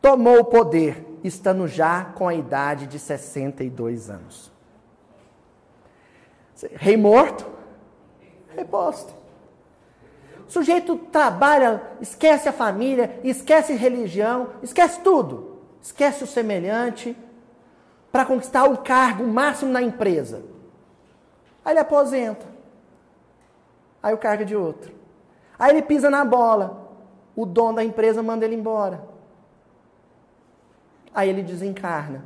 [0.00, 4.50] tomou o poder, estando já com a idade de 62 anos.
[6.74, 7.46] Rei morto,
[8.56, 9.14] reposto.
[10.48, 15.58] O sujeito trabalha, esquece a família, esquece religião, esquece tudo.
[15.80, 17.16] Esquece o semelhante
[18.10, 20.42] para conquistar o cargo máximo na empresa.
[21.64, 22.57] Aí ele aposenta.
[24.02, 24.92] Aí o cargo é de outro.
[25.58, 26.88] Aí ele pisa na bola.
[27.34, 29.02] O dono da empresa manda ele embora.
[31.14, 32.24] Aí ele desencarna.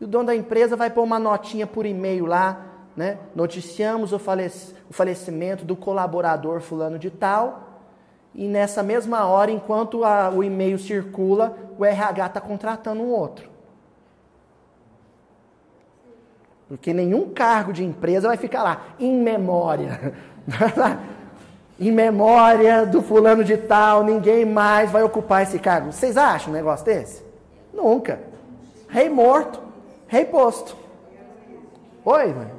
[0.00, 3.18] E o dono da empresa vai pôr uma notinha por e-mail lá, né?
[3.34, 7.80] Noticiamos o, falec o falecimento do colaborador fulano de tal.
[8.34, 13.48] E nessa mesma hora, enquanto a, o e-mail circula, o RH está contratando um outro.
[16.68, 20.14] Porque nenhum cargo de empresa vai ficar lá, em memória.
[21.78, 25.92] em memória do fulano de tal, ninguém mais vai ocupar esse cargo.
[25.92, 27.24] Vocês acham um negócio desse?
[27.72, 28.20] Nunca.
[28.88, 29.60] Rei morto,
[30.06, 30.76] rei posto.
[32.04, 32.50] Oi, mãe.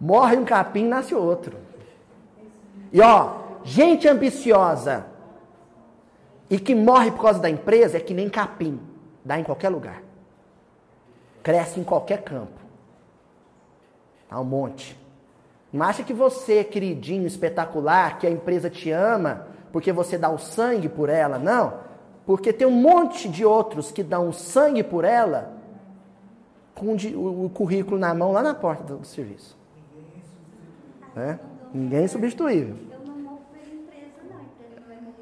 [0.00, 1.56] Morre um capim, nasce outro.
[2.92, 5.06] E ó, gente ambiciosa
[6.48, 8.78] e que morre por causa da empresa é que nem capim,
[9.24, 10.02] dá em qualquer lugar.
[11.42, 12.63] Cresce em qualquer campo.
[14.34, 14.98] Há um monte.
[15.72, 20.38] Não acha que você, queridinho, espetacular, que a empresa te ama porque você dá o
[20.38, 21.74] sangue por ela, não.
[22.26, 25.52] Porque tem um monte de outros que dão sangue por ela
[26.74, 29.56] com o currículo na mão lá na porta do serviço.
[31.16, 31.38] É?
[31.72, 32.74] Ninguém é substituível.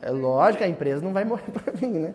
[0.00, 2.14] É lógico, a empresa não vai morrer por mim, né?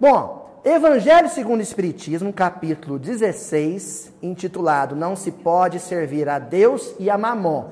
[0.00, 7.08] Bom, Evangelho segundo o Espiritismo, capítulo 16, intitulado Não se pode servir a Deus e
[7.08, 7.70] a Mamon.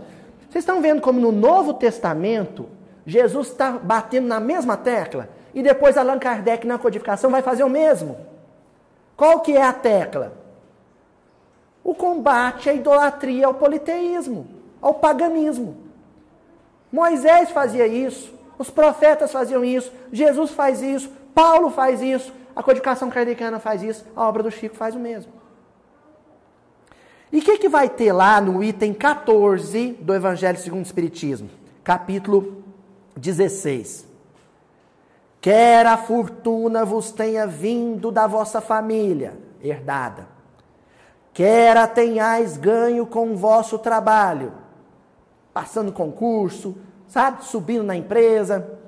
[0.48, 2.66] Vocês estão vendo como no Novo Testamento
[3.04, 7.68] Jesus está batendo na mesma tecla e depois Allan Kardec na codificação vai fazer o
[7.68, 8.16] mesmo.
[9.14, 10.32] Qual que é a tecla?
[11.84, 14.46] O combate à idolatria, ao politeísmo,
[14.80, 15.76] ao paganismo.
[16.90, 23.10] Moisés fazia isso, os profetas faziam isso, Jesus faz isso, Paulo faz isso, a codificação
[23.10, 25.30] kardeciana faz isso, a obra do Chico faz o mesmo.
[27.30, 31.50] E o que, que vai ter lá no item 14 do Evangelho segundo o Espiritismo?
[31.84, 32.64] Capítulo
[33.14, 34.06] 16.
[35.38, 40.26] Quer a fortuna vos tenha vindo da vossa família, herdada,
[41.34, 44.54] quer a tenhais ganho com o vosso trabalho,
[45.52, 46.76] passando concurso,
[47.06, 48.78] sabe, subindo na empresa,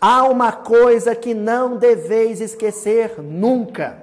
[0.00, 4.02] Há uma coisa que não deveis esquecer nunca: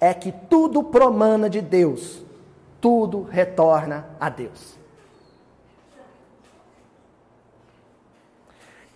[0.00, 2.22] é que tudo promana de Deus,
[2.80, 4.78] tudo retorna a Deus.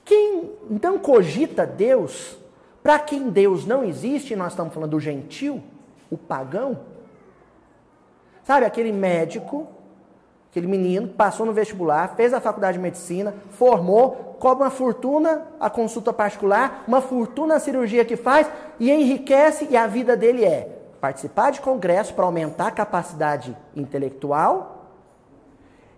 [0.04, 2.38] Quem então cogita Deus,
[2.82, 5.62] para quem Deus não existe, nós estamos falando do gentil,
[6.10, 6.80] o pagão,
[8.44, 9.68] sabe aquele médico
[10.50, 15.68] Aquele menino passou no vestibular, fez a faculdade de medicina, formou, cobra uma fortuna a
[15.68, 20.78] consulta particular, uma fortuna a cirurgia que faz e enriquece, e a vida dele é
[21.00, 24.86] participar de congresso para aumentar a capacidade intelectual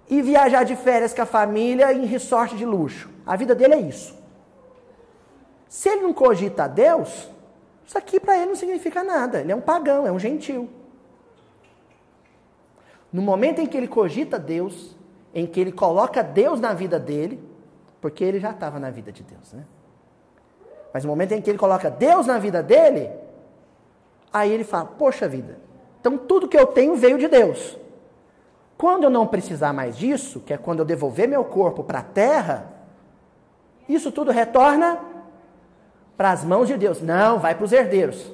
[0.08, 3.08] e viajar de férias com a família em resort de luxo.
[3.24, 4.18] A vida dele é isso.
[5.68, 7.30] Se ele não cogita a Deus,
[7.86, 9.40] isso aqui para ele não significa nada.
[9.40, 10.68] Ele é um pagão, é um gentil.
[13.12, 14.96] No momento em que ele cogita Deus,
[15.34, 17.42] em que ele coloca Deus na vida dele,
[18.00, 19.64] porque ele já estava na vida de Deus, né?
[20.92, 23.10] Mas no momento em que ele coloca Deus na vida dele,
[24.32, 25.58] aí ele fala: Poxa vida,
[26.00, 27.78] então tudo que eu tenho veio de Deus.
[28.76, 32.02] Quando eu não precisar mais disso, que é quando eu devolver meu corpo para a
[32.02, 32.72] terra,
[33.86, 34.98] isso tudo retorna
[36.16, 37.02] para as mãos de Deus.
[37.02, 38.32] Não, vai para os herdeiros.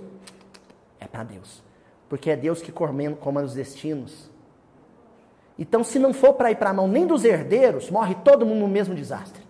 [1.00, 1.62] É para Deus.
[2.08, 4.30] Porque é Deus que comanda os destinos.
[5.58, 8.60] Então, se não for para ir para a mão nem dos herdeiros, morre todo mundo
[8.60, 9.42] no mesmo desastre.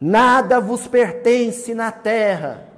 [0.00, 2.68] Nada vos pertence na terra.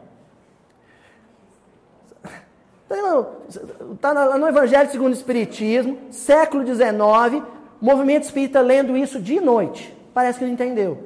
[3.95, 7.43] Está no Evangelho segundo o Espiritismo, século XIX,
[7.81, 9.95] movimento espírita lendo isso de noite.
[10.13, 11.05] Parece que não entendeu.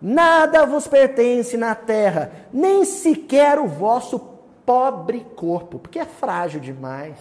[0.00, 4.37] Nada vos pertence na terra, nem sequer o vosso
[4.68, 7.16] pobre corpo, porque é frágil demais.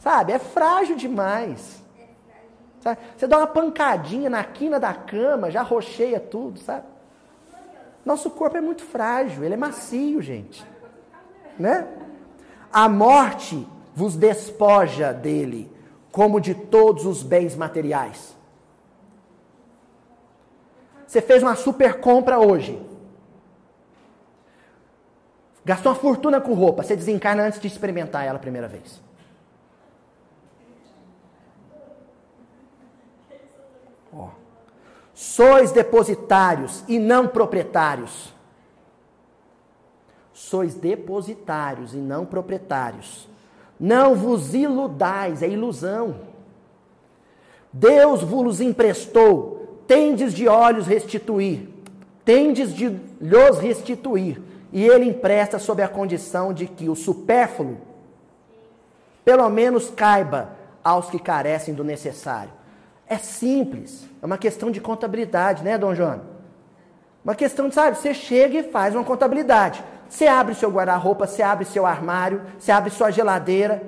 [0.00, 0.32] Sabe?
[0.32, 1.80] É frágil demais.
[2.80, 2.98] Sabe?
[3.16, 6.86] Você dá uma pancadinha na quina da cama, já rocheia tudo, sabe?
[8.04, 10.66] Nosso corpo é muito frágil, ele é macio, gente.
[11.56, 11.86] Né?
[12.72, 13.64] A morte
[13.94, 15.70] vos despoja dele,
[16.10, 18.36] como de todos os bens materiais.
[21.06, 22.76] Você fez uma super compra hoje.
[25.66, 29.02] Gastou uma fortuna com roupa, você desencarna antes de experimentar ela a primeira vez.
[34.14, 34.28] Ó.
[35.12, 38.32] Sois depositários e não proprietários.
[40.32, 43.28] Sois depositários e não proprietários.
[43.80, 46.20] Não vos iludais, é ilusão.
[47.72, 51.68] Deus vos emprestou tendes de olhos restituir,
[52.24, 52.88] tendes de
[53.20, 54.45] lhos restituir.
[54.76, 57.78] E ele empresta sob a condição de que o supérfluo,
[59.24, 60.50] pelo menos caiba
[60.84, 62.52] aos que carecem do necessário.
[63.08, 66.20] É simples, é uma questão de contabilidade, né, Dom João?
[67.24, 69.82] Uma questão de, sabe, você chega e faz uma contabilidade.
[70.10, 73.82] Você abre seu guarda-roupa, você abre seu armário, você abre sua geladeira,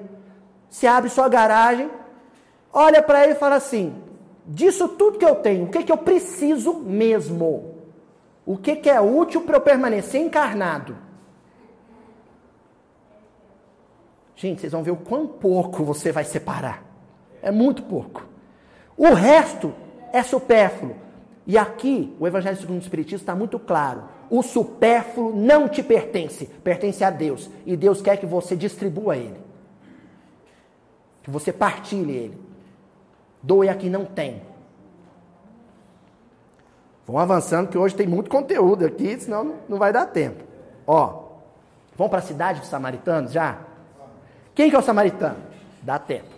[0.70, 1.91] você abre sua garagem,
[2.72, 3.95] olha para ele e fala assim:
[4.47, 7.78] disso tudo que eu tenho, o que, que eu preciso mesmo?
[8.49, 10.96] O que, que é útil para eu permanecer encarnado?
[14.34, 16.82] Gente, vocês vão ver o quão pouco você vai separar.
[17.42, 18.26] É muito pouco.
[18.96, 19.74] O resto
[20.14, 20.96] é supérfluo.
[21.46, 24.05] E aqui, o Evangelho segundo o Espiritismo está muito claro.
[24.30, 27.51] O supérfluo não te pertence, pertence a Deus.
[27.66, 29.42] E Deus quer que você distribua ele.
[31.22, 32.38] Que você partilhe ele.
[33.42, 34.40] Doe a quem não tem.
[37.09, 40.44] Vamos avançando, que hoje tem muito conteúdo aqui, senão não vai dar tempo.
[40.86, 41.22] Ó,
[41.96, 43.61] vamos para a cidade dos samaritanos já?
[44.54, 45.38] Quem que é o samaritano?
[45.80, 46.28] Dá tempo.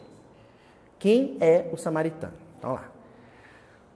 [0.96, 2.34] Quem é o samaritano?
[2.62, 2.84] Vamos lá.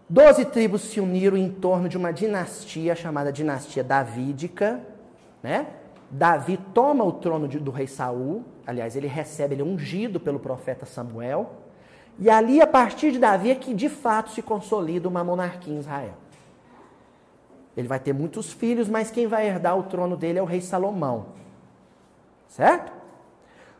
[0.08, 4.80] Doze tribos se uniram em torno de uma dinastia chamada dinastia davídica,
[5.44, 5.68] né?
[6.10, 10.40] Davi toma o trono de, do rei Saul, aliás, ele recebe, ele é ungido pelo
[10.40, 11.52] profeta Samuel,
[12.18, 15.78] e ali, a partir de Davi, é que de fato se consolida uma monarquia em
[15.78, 16.23] Israel.
[17.76, 20.60] Ele vai ter muitos filhos, mas quem vai herdar o trono dele é o rei
[20.60, 21.26] Salomão.
[22.48, 22.92] Certo?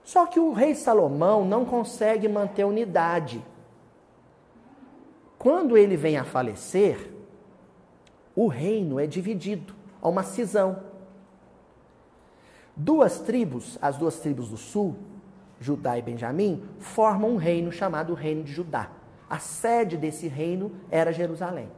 [0.03, 3.45] Só que o rei Salomão não consegue manter unidade.
[5.39, 7.11] Quando ele vem a falecer,
[8.35, 10.83] o reino é dividido, há uma cisão.
[12.77, 14.97] Duas tribos, as duas tribos do sul,
[15.61, 18.91] Judá e Benjamim, formam um reino chamado Reino de Judá.
[19.31, 21.69] A sede desse reino era Jerusalém.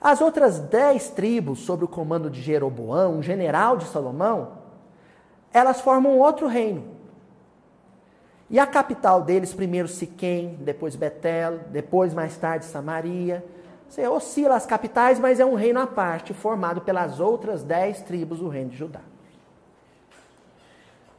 [0.00, 4.52] As outras dez tribos, sob o comando de Jeroboão, um general de Salomão,
[5.52, 6.84] elas formam outro reino.
[8.48, 13.44] E a capital deles, primeiro Siquém, depois Betel, depois mais tarde Samaria.
[13.88, 18.38] Você oscila as capitais, mas é um reino à parte, formado pelas outras dez tribos
[18.38, 19.00] do reino de Judá.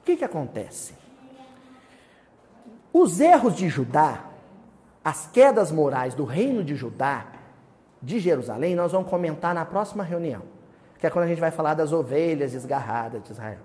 [0.01, 0.93] O que, que acontece?
[2.91, 4.25] Os erros de Judá,
[5.03, 7.27] as quedas morais do reino de Judá,
[8.01, 10.41] de Jerusalém, nós vamos comentar na próxima reunião,
[10.97, 13.59] que é quando a gente vai falar das ovelhas desgarradas de Israel.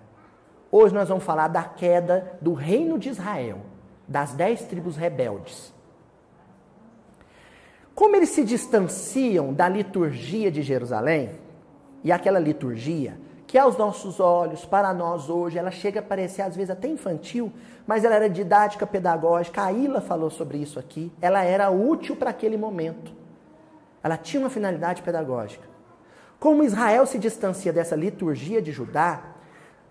[0.70, 3.60] Hoje nós vamos falar da queda do reino de Israel,
[4.06, 5.72] das dez tribos rebeldes.
[7.94, 11.30] Como eles se distanciam da liturgia de Jerusalém,
[12.04, 16.54] e aquela liturgia, que aos nossos olhos, para nós hoje, ela chega a parecer às
[16.54, 17.52] vezes até infantil,
[17.86, 19.64] mas ela era didática, pedagógica.
[19.64, 21.12] A Ilha falou sobre isso aqui.
[21.20, 23.12] Ela era útil para aquele momento.
[24.06, 25.66] Ela tinha uma finalidade pedagógica.
[26.38, 29.34] Como Israel se distancia dessa liturgia de Judá,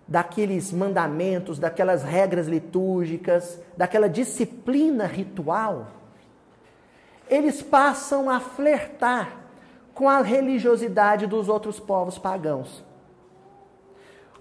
[0.08, 5.88] daqueles mandamentos, daquelas regras litúrgicas, daquela disciplina ritual,
[7.28, 9.36] eles passam a flertar
[9.92, 12.82] com a religiosidade dos outros povos pagãos.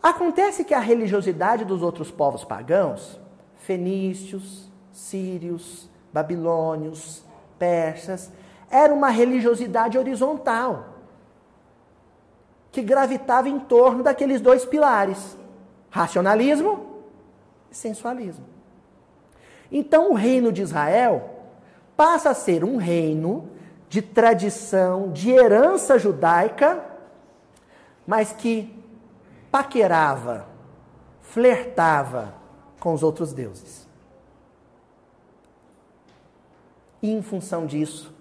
[0.02, 3.20] Acontece que a religiosidade dos outros povos pagãos,
[3.58, 7.26] fenícios, sírios, babilônios,
[7.60, 8.32] persas,
[8.70, 10.96] era uma religiosidade horizontal,
[12.72, 15.38] que gravitava em torno daqueles dois pilares:
[15.90, 17.04] racionalismo
[17.72, 18.46] e sensualismo.
[19.72, 21.32] Então, o reino de Israel
[21.98, 23.50] passa a ser um reino
[23.90, 26.84] de tradição, de herança judaica,
[28.06, 28.74] mas que
[29.52, 30.48] paquerava,
[31.22, 32.34] flertava
[32.80, 33.88] com os outros deuses.
[37.02, 38.15] E em função disso,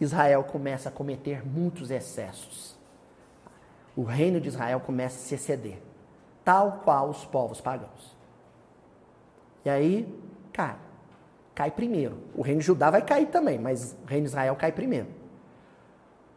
[0.00, 2.76] Israel começa a cometer muitos excessos.
[3.96, 5.80] O reino de Israel começa a se exceder,
[6.44, 8.16] tal qual os povos pagãos.
[9.64, 10.08] E aí
[10.52, 10.76] cai.
[11.54, 12.18] Cai primeiro.
[12.34, 15.06] O reino de Judá vai cair também, mas o reino de Israel cai primeiro.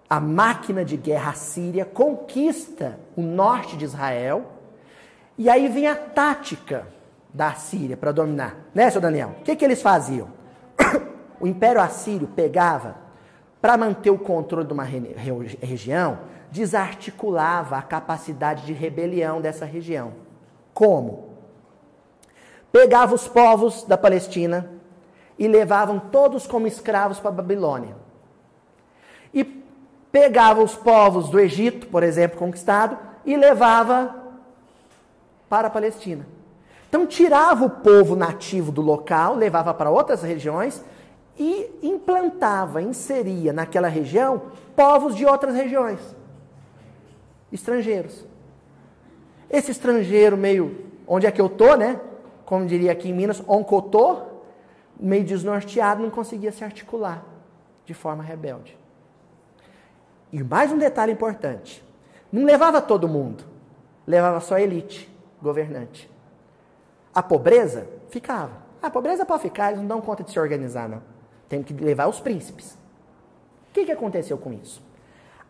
[0.10, 4.54] A máquina de guerra síria conquista o norte de Israel,
[5.38, 6.88] e aí vem a tática
[7.34, 8.56] da Síria para dominar.
[8.74, 9.36] Né, seu Daniel?
[9.40, 10.30] O que, que eles faziam?
[11.40, 12.96] O Império Assírio pegava
[13.62, 16.20] para manter o controle de uma região,
[16.52, 20.14] desarticulava a capacidade de rebelião dessa região.
[20.74, 21.30] Como?
[22.72, 24.70] Pegava os povos da Palestina
[25.38, 27.96] e levavam todos como escravos para a Babilônia.
[29.34, 29.44] E
[30.12, 34.16] pegava os povos do Egito, por exemplo, conquistado, e levava
[35.50, 36.26] para a Palestina.
[36.88, 40.84] Então tirava o povo nativo do local, levava para outras regiões
[41.38, 44.44] e implantava, inseria naquela região
[44.76, 46.00] povos de outras regiões,
[47.52, 48.26] estrangeiros.
[49.50, 52.00] Esse estrangeiro meio, onde é que eu tô, né?
[52.46, 54.22] Como diria aqui em Minas, onde eu tô,
[55.00, 57.24] meio desnorteado, não conseguia se articular
[57.86, 58.78] de forma rebelde.
[60.32, 61.84] E mais um detalhe importante:
[62.32, 63.44] não levava todo mundo,
[64.06, 65.10] levava só a elite
[65.42, 66.10] governante.
[67.14, 68.68] A pobreza ficava.
[68.82, 71.17] A pobreza pode ficar, eles não dão conta de se organizar, não.
[71.48, 72.78] Tem que levar os príncipes.
[73.70, 74.82] O que, que aconteceu com isso?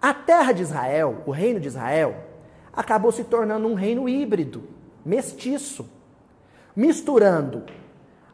[0.01, 2.15] A terra de Israel, o reino de Israel,
[2.71, 4.63] acabou se tornando um reino híbrido,
[5.03, 5.89] mestiço,
[6.75, 7.63] misturando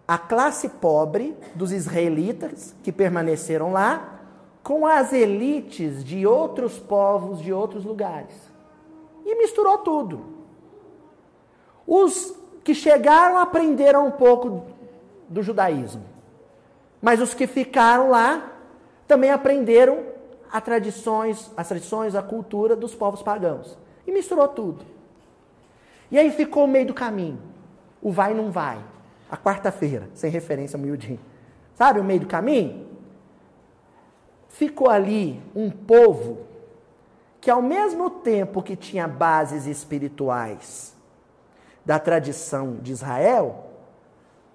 [0.05, 4.19] a classe pobre dos israelitas que permaneceram lá
[4.61, 8.33] com as elites de outros povos de outros lugares.
[9.25, 10.25] E misturou tudo.
[11.87, 14.63] Os que chegaram aprenderam um pouco
[15.29, 16.12] do judaísmo.
[17.03, 18.49] Mas os que ficaram lá
[19.05, 20.05] também aprenderam
[20.49, 23.77] as tradições, as tradições, a cultura dos povos pagãos.
[24.07, 24.85] E misturou tudo.
[26.09, 27.41] E aí ficou o meio do caminho.
[28.01, 28.79] O vai não vai.
[29.29, 31.19] A quarta-feira, sem referência miudinho.
[31.75, 32.87] Sabe o meio do caminho?
[34.47, 36.45] Ficou ali um povo
[37.41, 40.95] que ao mesmo tempo que tinha bases espirituais
[41.85, 43.65] da tradição de Israel,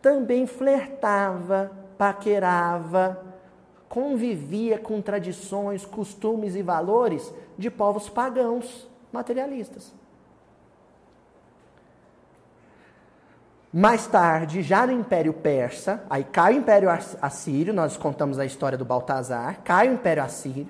[0.00, 3.20] também flertava, paquerava,
[3.88, 9.92] convivia com tradições, costumes e valores de povos pagãos materialistas.
[13.72, 16.88] Mais tarde, já no Império Persa, aí cai o Império
[17.20, 20.68] Assírio, nós contamos a história do Baltazar, cai o Império Assírio,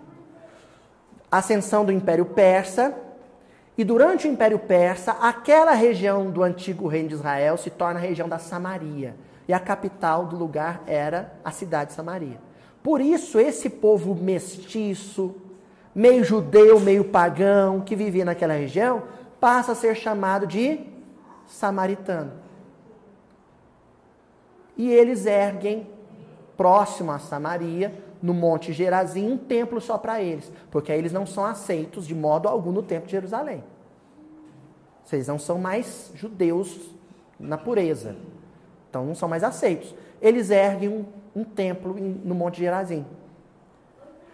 [1.31, 2.95] ascensão do Império Persa,
[3.77, 8.03] e durante o Império Persa, aquela região do antigo reino de Israel se torna a
[8.03, 9.15] região da Samaria.
[9.49, 12.39] E a capital do lugar era a cidade de Samaria.
[12.83, 15.35] Por isso, esse povo mestiço,
[15.95, 19.05] meio judeu, meio pagão, que vivia naquela região,
[19.41, 20.81] passa a ser chamado de
[21.47, 22.33] samaritano.
[24.77, 25.89] E eles erguem,
[26.57, 27.93] próximo a Samaria,
[28.23, 32.15] no Monte Gerazim, um templo só para eles, porque aí eles não são aceitos de
[32.15, 33.65] modo algum no templo de Jerusalém.
[35.05, 36.95] Vocês não são mais judeus
[37.41, 38.17] na pureza,
[38.89, 39.95] então não são mais aceitos.
[40.21, 43.05] Eles erguem um, um templo no Monte Gerazim.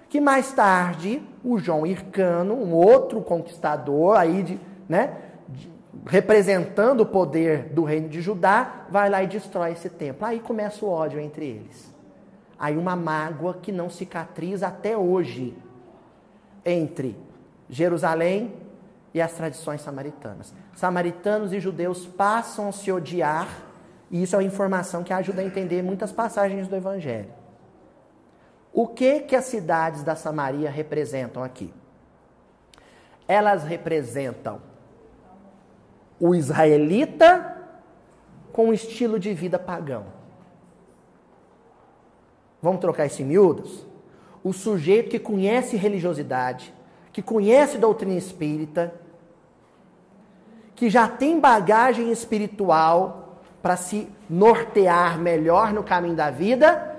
[0.09, 5.17] Que mais tarde, o João Hircano, um outro conquistador aí de, né,
[5.49, 5.69] de,
[6.07, 10.27] representando o poder do reino de Judá, vai lá e destrói esse templo.
[10.27, 11.93] Aí começa o ódio entre eles.
[12.59, 15.57] Aí uma mágoa que não cicatriza até hoje
[16.65, 17.17] entre
[17.69, 18.55] Jerusalém
[19.13, 20.55] e as tradições samaritanas.
[20.75, 23.49] Samaritanos e judeus passam a se odiar,
[24.15, 27.31] e isso é uma informação que ajuda a entender muitas passagens do Evangelho.
[28.73, 31.75] O que que as cidades da Samaria representam aqui?
[33.27, 34.62] Elas representam
[36.21, 37.61] o israelita
[38.53, 40.07] com um estilo de vida pagão.
[42.62, 43.85] Vamos trocar esse miúdos?
[44.45, 46.73] O sujeito que conhece religiosidade,
[47.12, 48.95] que conhece doutrina espírita,
[50.77, 53.24] que já tem bagagem espiritual
[53.65, 56.99] para se nortear melhor no caminho da vida,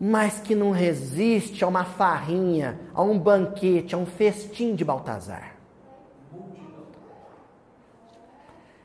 [0.00, 5.56] mas que não resiste a uma farrinha, a um banquete, a um festim de Baltazar.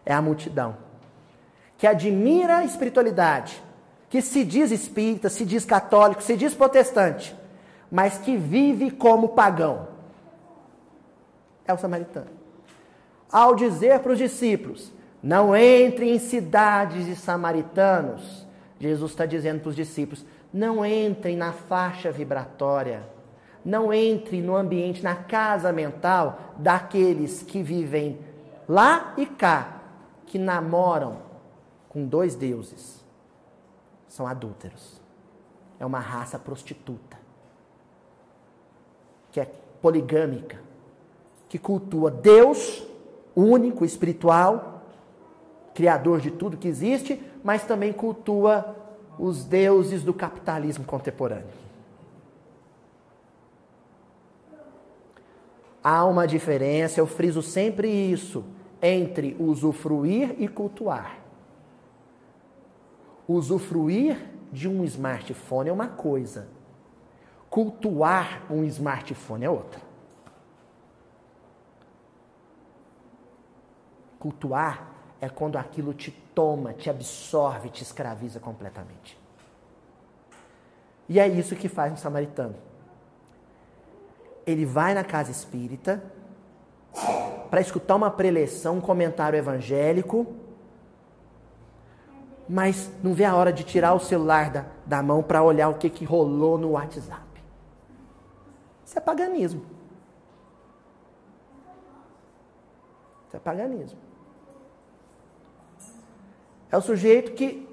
[0.03, 0.75] É a multidão
[1.77, 3.61] que admira a espiritualidade,
[4.09, 7.37] que se diz espírita, se diz católico, se diz protestante,
[7.91, 9.89] mas que vive como pagão.
[11.67, 12.31] É o samaritano.
[13.31, 14.91] Ao dizer para os discípulos:
[15.21, 18.47] não entre em cidades de samaritanos,
[18.79, 23.03] Jesus está dizendo para os discípulos: não entrem na faixa vibratória,
[23.63, 28.19] não entre no ambiente, na casa mental daqueles que vivem
[28.67, 29.81] lá e cá,
[30.25, 31.19] que namoram
[31.87, 33.05] com dois deuses.
[34.07, 34.99] São adúlteros.
[35.79, 37.17] É uma raça prostituta,
[39.31, 39.51] que é
[39.81, 40.59] poligâmica,
[41.49, 42.83] que cultua Deus,
[43.35, 44.70] único, espiritual,
[45.73, 48.75] criador de tudo que existe, mas também cultua
[49.17, 51.61] os deuses do capitalismo contemporâneo.
[55.83, 58.43] Há uma diferença, eu friso sempre isso,
[58.81, 61.19] entre usufruir e cultuar.
[63.27, 64.17] Usufruir
[64.51, 66.47] de um smartphone é uma coisa,
[67.49, 69.81] cultuar um smartphone é outra.
[74.19, 74.90] Cultuar
[75.21, 79.17] é quando aquilo te toma, te absorve, te escraviza completamente.
[81.07, 82.55] E é isso que faz um samaritano.
[84.47, 86.03] Ele vai na casa espírita
[87.51, 90.25] para escutar uma preleção, um comentário evangélico,
[92.49, 95.75] mas não vê a hora de tirar o celular da, da mão para olhar o
[95.75, 97.21] que, que rolou no WhatsApp.
[98.83, 99.63] Isso é paganismo.
[103.27, 104.10] Isso é paganismo.
[106.71, 107.67] É o sujeito que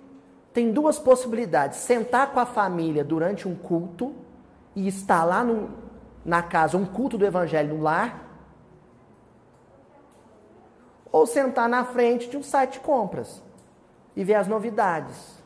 [0.52, 4.14] tem duas possibilidades: sentar com a família durante um culto
[4.74, 5.70] e estar lá no,
[6.24, 8.26] na casa um culto do evangelho no lar,
[11.12, 13.42] ou sentar na frente de um site de compras
[14.16, 15.38] e ver as novidades.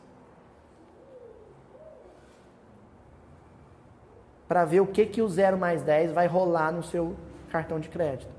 [4.47, 7.15] Para ver o que, que o 0 mais 10 vai rolar no seu
[7.49, 8.31] cartão de crédito.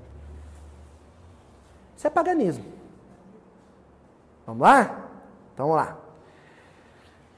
[1.95, 2.65] Isso é paganismo.
[4.45, 5.04] Vamos lá?
[5.55, 5.97] Então vamos lá.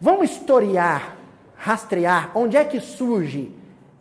[0.01, 1.15] Vamos historiar,
[1.55, 3.55] rastrear onde é que surge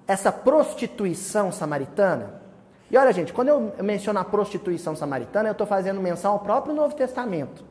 [0.09, 2.43] essa prostituição samaritana.
[2.91, 6.75] E olha, gente, quando eu menciono a prostituição samaritana, eu estou fazendo menção ao próprio
[6.75, 7.64] Novo Testamento.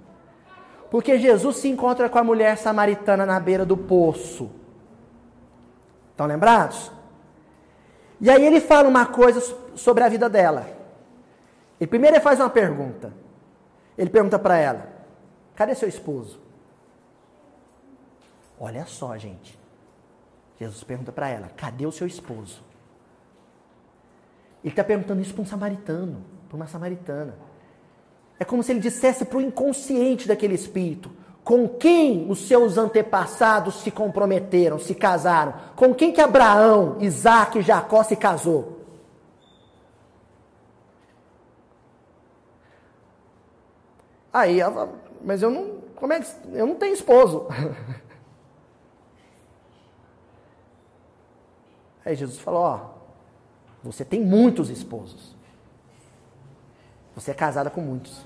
[0.91, 4.51] Porque Jesus se encontra com a mulher samaritana na beira do poço.
[6.11, 6.91] Estão lembrados?
[8.21, 9.41] E aí ele fala uma coisa
[9.75, 10.67] sobre a vida dela.
[11.79, 13.11] E primeiro ele faz uma pergunta.
[13.97, 14.94] Ele pergunta para ela:
[15.55, 16.39] Cadê seu esposo?
[18.59, 19.57] Olha só, gente.
[20.59, 22.63] Jesus pergunta para ela: Cadê o seu esposo?
[24.63, 27.35] Ele está perguntando isso para um samaritano, para uma samaritana.
[28.39, 31.11] É como se ele dissesse para o inconsciente daquele espírito:
[31.43, 35.53] com quem os seus antepassados se comprometeram, se casaram?
[35.75, 38.75] Com quem que Abraão, Isaac e Jacó se casou?
[44.33, 44.89] Aí ela,
[45.25, 47.47] mas eu não, como é que, eu não tenho esposo.
[52.05, 52.91] Aí Jesus falou: Ó,
[53.83, 55.35] você tem muitos esposos.
[57.15, 58.23] Você é casada com muitos.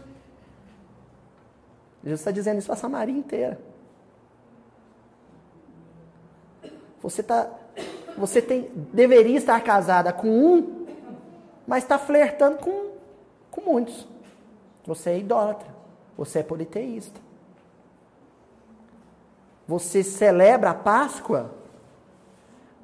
[2.04, 3.58] Jesus está dizendo isso para Samaria inteira.
[7.02, 7.50] Você tá,
[8.18, 10.86] você tem, deveria estar casada com um,
[11.66, 12.92] mas está flertando com,
[13.50, 14.06] com muitos.
[14.86, 15.79] Você é idólatra.
[16.20, 17.20] Você é politeísta.
[19.68, 21.60] Você celebra a Páscoa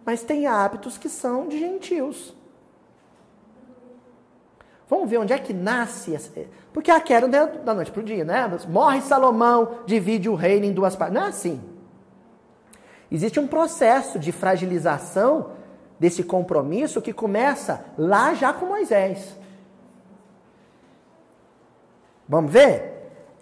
[0.06, 2.36] mas tem hábitos que são de gentios.
[4.88, 6.16] Vamos ver onde é que nasce.
[6.72, 8.48] Porque a queda é da noite para o dia, né?
[8.70, 11.16] Morre Salomão, divide o reino em duas partes.
[11.16, 11.60] Não é assim.
[13.12, 15.54] Existe um processo de fragilização
[16.00, 19.36] desse compromisso que começa lá já com Moisés.
[22.30, 22.95] Vamos ver?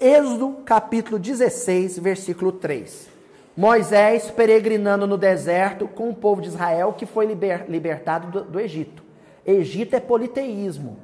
[0.04, 3.08] Êxodo capítulo 16, versículo 3.
[3.56, 8.60] Moisés peregrinando no deserto com o povo de Israel que foi liber, libertado do, do
[8.60, 9.01] Egito.
[9.45, 10.97] Egito é politeísmo.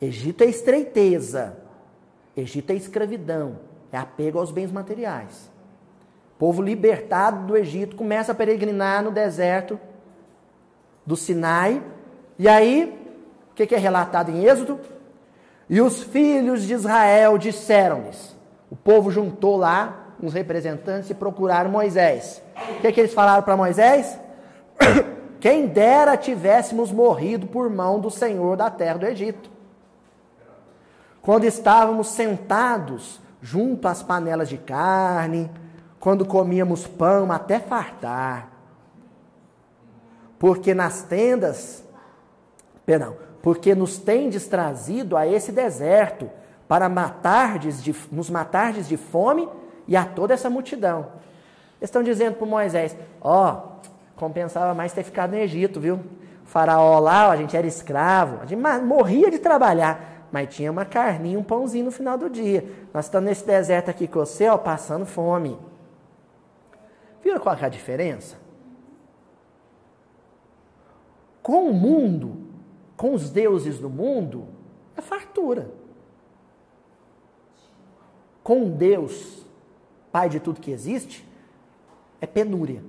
[0.00, 1.56] Egito é estreiteza.
[2.36, 3.58] Egito é escravidão.
[3.90, 5.50] É apego aos bens materiais.
[6.38, 9.80] povo libertado do Egito começa a peregrinar no deserto
[11.04, 11.82] do Sinai.
[12.38, 12.96] E aí,
[13.50, 14.78] o que é relatado em Êxodo?
[15.70, 18.36] E os filhos de Israel disseram-lhes:
[18.68, 22.42] o povo juntou lá uns representantes e procuraram Moisés.
[22.76, 24.18] O que, é que eles falaram para Moisés?
[25.38, 29.48] Quem dera tivéssemos morrido por mão do Senhor da terra do Egito.
[31.22, 35.48] Quando estávamos sentados junto às panelas de carne,
[36.00, 38.50] quando comíamos pão até fartar.
[40.38, 41.84] Porque nas tendas,
[42.84, 46.30] perdão, porque nos tendes trazido a esse deserto
[46.68, 49.48] para matardes de, nos matardes de fome
[49.88, 51.06] e a toda essa multidão.
[51.80, 53.80] Eles estão dizendo para Moisés: Ó, oh,
[54.16, 55.96] compensava mais ter ficado no Egito, viu?
[55.96, 60.84] O faraó lá, a gente era escravo, a gente morria de trabalhar, mas tinha uma
[60.84, 62.64] carninha, um pãozinho no final do dia.
[62.92, 65.58] Nós estamos nesse deserto aqui com você, ó, passando fome.
[67.22, 68.36] Viram qual é a diferença?
[71.42, 72.39] Com o mundo,
[73.00, 74.46] com os deuses do mundo,
[74.94, 75.70] é fartura.
[78.44, 79.42] Com Deus,
[80.12, 81.26] pai de tudo que existe,
[82.20, 82.84] é penúria.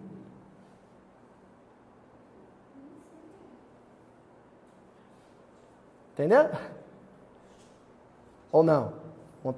[6.12, 6.50] Entendeu?
[8.52, 8.94] Ou não?
[9.42, 9.54] Vou,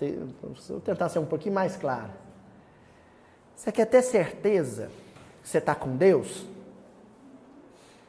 [0.81, 2.11] tentar ser um pouquinho mais claro.
[3.55, 4.91] Você quer ter certeza
[5.41, 6.45] que você está com Deus?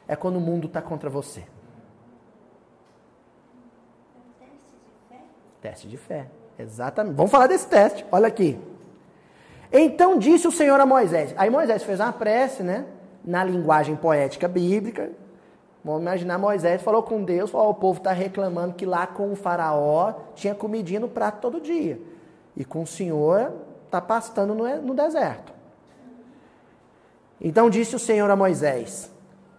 [0.07, 1.54] É quando o mundo está contra você.
[5.65, 6.27] Teste de fé.
[6.59, 7.15] Exatamente.
[7.15, 8.05] Vamos falar desse teste.
[8.11, 8.59] Olha aqui.
[9.71, 11.33] Então disse o Senhor a Moisés.
[11.37, 12.85] Aí Moisés fez uma prece, né?
[13.25, 15.09] na linguagem poética bíblica.
[15.83, 19.35] Vamos imaginar Moisés falou com Deus, falou, o povo está reclamando que lá com o
[19.35, 21.99] faraó tinha comidinha no prato todo dia.
[22.55, 23.51] E com o Senhor
[23.85, 25.51] está pastando no deserto.
[27.41, 29.11] Então disse o Senhor a Moisés: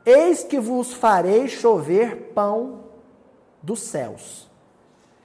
[0.05, 2.85] Eis que vos farei chover pão
[3.63, 4.46] dos céus,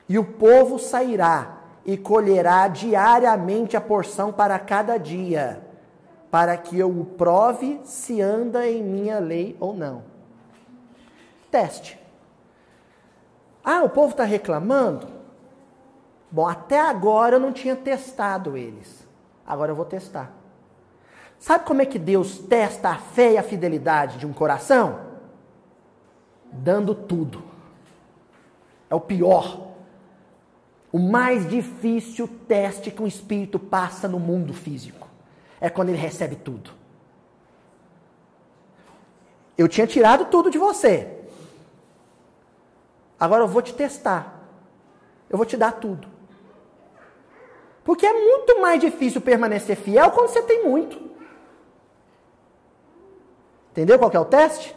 [0.07, 5.61] e o povo sairá e colherá diariamente a porção para cada dia,
[6.29, 10.03] para que eu o prove se anda em minha lei ou não.
[11.49, 11.99] Teste.
[13.63, 15.07] Ah, o povo está reclamando?
[16.31, 19.05] Bom, até agora eu não tinha testado eles.
[19.45, 20.31] Agora eu vou testar.
[21.37, 24.99] Sabe como é que Deus testa a fé e a fidelidade de um coração?
[26.51, 27.43] Dando tudo.
[28.89, 29.70] É o pior.
[30.91, 35.07] O mais difícil teste que um espírito passa no mundo físico
[35.59, 36.71] é quando ele recebe tudo.
[39.57, 41.19] Eu tinha tirado tudo de você.
[43.19, 44.39] Agora eu vou te testar.
[45.29, 46.07] Eu vou te dar tudo.
[47.83, 50.99] Porque é muito mais difícil permanecer fiel quando você tem muito.
[53.71, 54.75] Entendeu qual é o teste?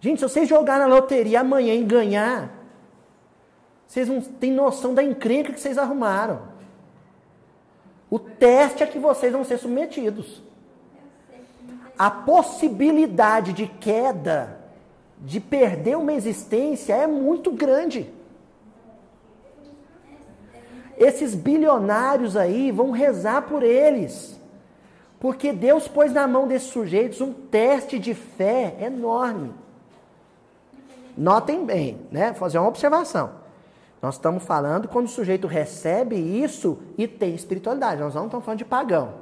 [0.00, 2.50] Gente, se vocês jogarem na loteria amanhã e ganhar,
[3.86, 6.42] vocês não têm noção da encrenca que vocês arrumaram.
[8.10, 10.42] O teste é que vocês vão ser submetidos.
[11.98, 14.58] A possibilidade de queda,
[15.18, 18.12] de perder uma existência é muito grande.
[20.98, 24.38] Esses bilionários aí vão rezar por eles.
[25.18, 29.52] Porque Deus pôs na mão desses sujeitos um teste de fé enorme.
[31.16, 32.30] Notem bem, né?
[32.30, 33.45] Vou fazer uma observação.
[34.06, 38.00] Nós estamos falando quando o sujeito recebe isso e tem espiritualidade.
[38.00, 39.14] Nós não estamos falando de pagão.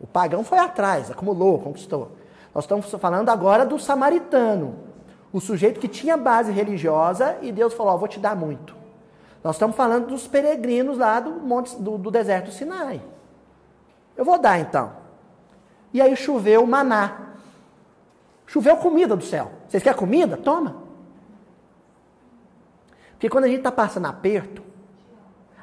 [0.00, 2.10] O pagão foi atrás, acumulou, conquistou.
[2.52, 4.80] Nós estamos falando agora do samaritano.
[5.32, 8.74] O sujeito que tinha base religiosa e Deus falou: oh, vou te dar muito.
[9.44, 13.00] Nós estamos falando dos peregrinos lá do, monte, do, do deserto Sinai.
[14.16, 14.90] Eu vou dar então.
[15.92, 17.28] E aí choveu maná.
[18.44, 19.52] Choveu comida do céu.
[19.68, 20.36] Vocês querem comida?
[20.36, 20.85] Toma.
[23.16, 24.62] Porque quando a gente está passando aperto,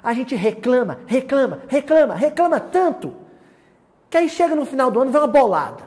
[0.04, 3.14] a gente reclama, reclama, reclama, reclama tanto,
[4.10, 5.84] que aí chega no final do ano vem uma bolada.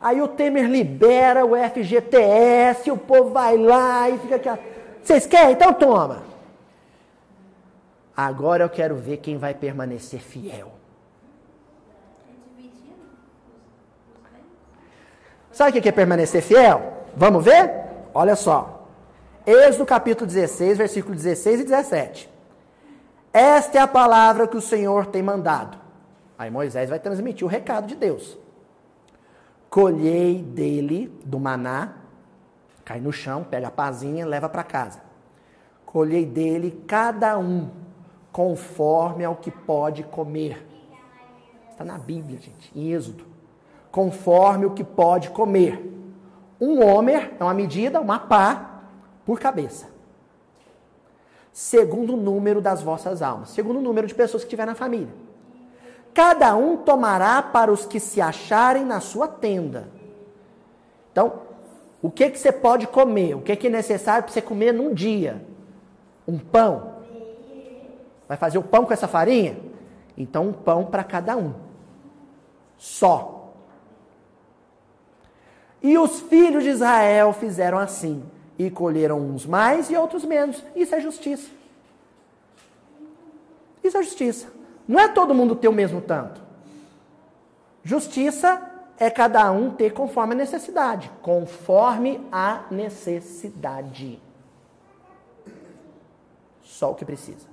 [0.00, 4.62] Aí o Temer libera o FGTS, o povo vai lá e fica aqui.
[5.02, 5.52] Vocês querem?
[5.52, 6.24] Então toma.
[8.16, 10.72] Agora eu quero ver quem vai permanecer fiel.
[15.52, 17.04] Sabe o que é permanecer fiel?
[17.14, 17.70] Vamos ver?
[18.12, 18.71] Olha só.
[19.46, 22.30] Êxodo capítulo 16, versículo 16 e 17.
[23.32, 25.78] Esta é a palavra que o Senhor tem mandado.
[26.38, 28.38] Aí Moisés vai transmitir o recado de Deus.
[29.70, 31.94] Colhei dele, do maná,
[32.84, 35.00] cai no chão, pega a pazinha, leva para casa.
[35.86, 37.70] Colhei dele cada um,
[38.30, 40.66] conforme ao que pode comer.
[41.70, 43.32] Está na Bíblia, gente, em Êxodo
[43.92, 45.90] conforme o que pode comer.
[46.58, 48.71] Um homer é uma medida, uma pá,
[49.24, 49.86] por cabeça.
[51.52, 53.50] Segundo o número das vossas almas.
[53.50, 55.12] Segundo o número de pessoas que tiver na família.
[56.14, 59.88] Cada um tomará para os que se acharem na sua tenda.
[61.10, 61.40] Então,
[62.02, 63.34] o que, que você pode comer?
[63.34, 65.44] O que, que é necessário para você comer num dia?
[66.26, 66.92] Um pão.
[68.28, 69.56] Vai fazer o pão com essa farinha?
[70.16, 71.54] Então, um pão para cada um.
[72.76, 73.52] Só.
[75.82, 78.22] E os filhos de Israel fizeram assim,
[78.66, 80.62] e colheram uns mais e outros menos.
[80.74, 81.50] Isso é justiça.
[83.82, 84.48] Isso é justiça.
[84.86, 86.40] Não é todo mundo ter o mesmo tanto.
[87.82, 91.10] Justiça é cada um ter conforme a necessidade.
[91.20, 94.20] Conforme a necessidade.
[96.62, 97.50] Só o que precisa.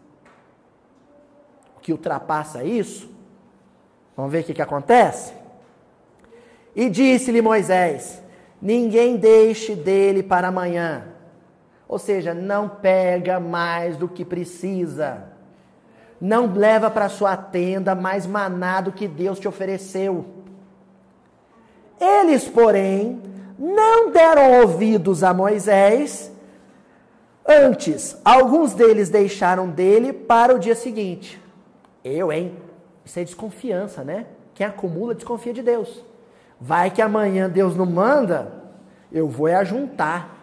[1.78, 3.10] O que ultrapassa isso,
[4.16, 5.34] vamos ver o que, que acontece?
[6.76, 8.22] E disse-lhe Moisés:
[8.62, 11.06] Ninguém deixe dele para amanhã.
[11.88, 15.24] Ou seja, não pega mais do que precisa.
[16.20, 20.26] Não leva para sua tenda mais maná do que Deus te ofereceu.
[22.00, 23.22] Eles, porém,
[23.58, 26.32] não deram ouvidos a Moisés.
[27.48, 31.42] Antes, alguns deles deixaram dele para o dia seguinte.
[32.04, 32.58] Eu, hein?
[33.04, 34.28] Isso é desconfiança, né?
[34.54, 36.04] Quem acumula desconfia de Deus.
[36.60, 38.52] Vai que amanhã Deus não manda,
[39.12, 40.38] eu vou é ajuntar.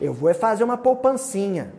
[0.00, 1.72] Eu vou é fazer uma poupancinha.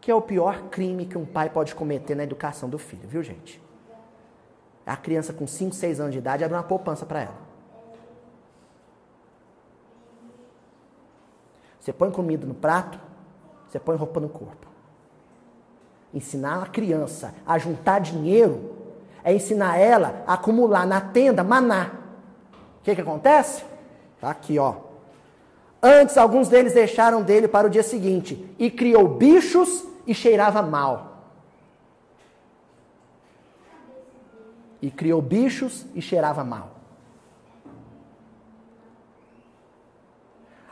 [0.00, 3.22] Que é o pior crime que um pai pode cometer na educação do filho, viu,
[3.22, 3.60] gente?
[4.84, 7.46] A criança com 5, 6 anos de idade abre uma poupança para ela.
[11.80, 13.00] Você põe comida no prato,
[13.66, 14.66] você põe roupa no corpo.
[16.14, 18.76] Ensinar a criança a juntar dinheiro
[19.24, 22.05] é ensinar ela a acumular na tenda maná.
[22.86, 23.64] Que, que acontece?
[24.20, 24.74] Tá aqui, ó.
[25.82, 31.24] Antes, alguns deles deixaram dele para o dia seguinte e criou bichos e cheirava mal.
[34.80, 36.76] E criou bichos e cheirava mal.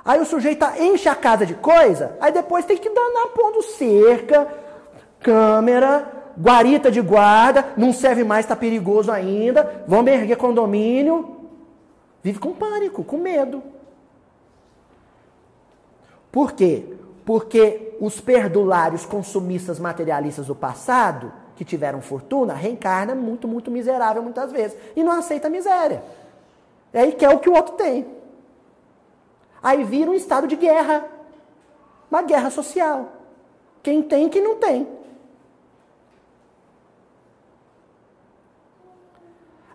[0.04, 4.46] Aí o sujeito enche a casa de coisa, aí depois tem que danar pondo cerca,
[5.18, 6.06] câmera,
[6.38, 11.43] guarita de guarda, não serve mais, está perigoso ainda, vamos erguer condomínio.
[12.24, 13.62] Vive com pânico, com medo.
[16.32, 16.96] Por quê?
[17.22, 24.50] Porque os perdulários consumistas materialistas do passado, que tiveram fortuna, reencarna muito, muito miserável muitas
[24.50, 24.74] vezes.
[24.96, 26.02] E não aceita a miséria.
[26.94, 28.06] E aí quer o que o outro tem.
[29.62, 31.04] Aí vira um estado de guerra.
[32.10, 33.12] Uma guerra social.
[33.82, 34.88] Quem tem quem não tem.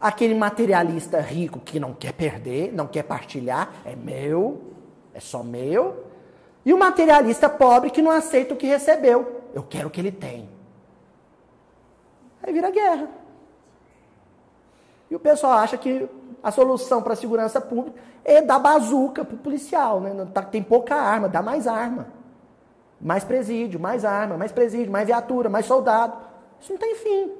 [0.01, 4.61] Aquele materialista rico que não quer perder, não quer partilhar, é meu,
[5.13, 6.05] é só meu.
[6.65, 9.41] E o materialista pobre que não aceita o que recebeu.
[9.53, 10.49] Eu quero o que ele tem.
[12.41, 13.09] Aí vira guerra.
[15.09, 16.07] E o pessoal acha que
[16.41, 19.99] a solução para a segurança pública é dar bazuca para o policial.
[19.99, 20.27] Né?
[20.33, 22.07] Tá, tem pouca arma, dá mais arma.
[23.01, 26.17] Mais presídio, mais arma, mais presídio, mais viatura, mais soldado.
[26.59, 27.31] Isso não tem fim.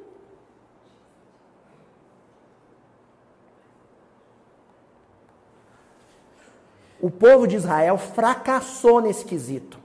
[7.02, 9.80] O povo de Israel fracassou nesse quesito.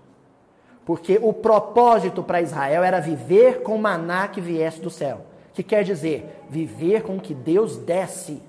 [0.85, 5.23] Porque o propósito para Israel era viver com maná que viesse do céu.
[5.53, 8.43] Que quer dizer, viver com o que Deus desce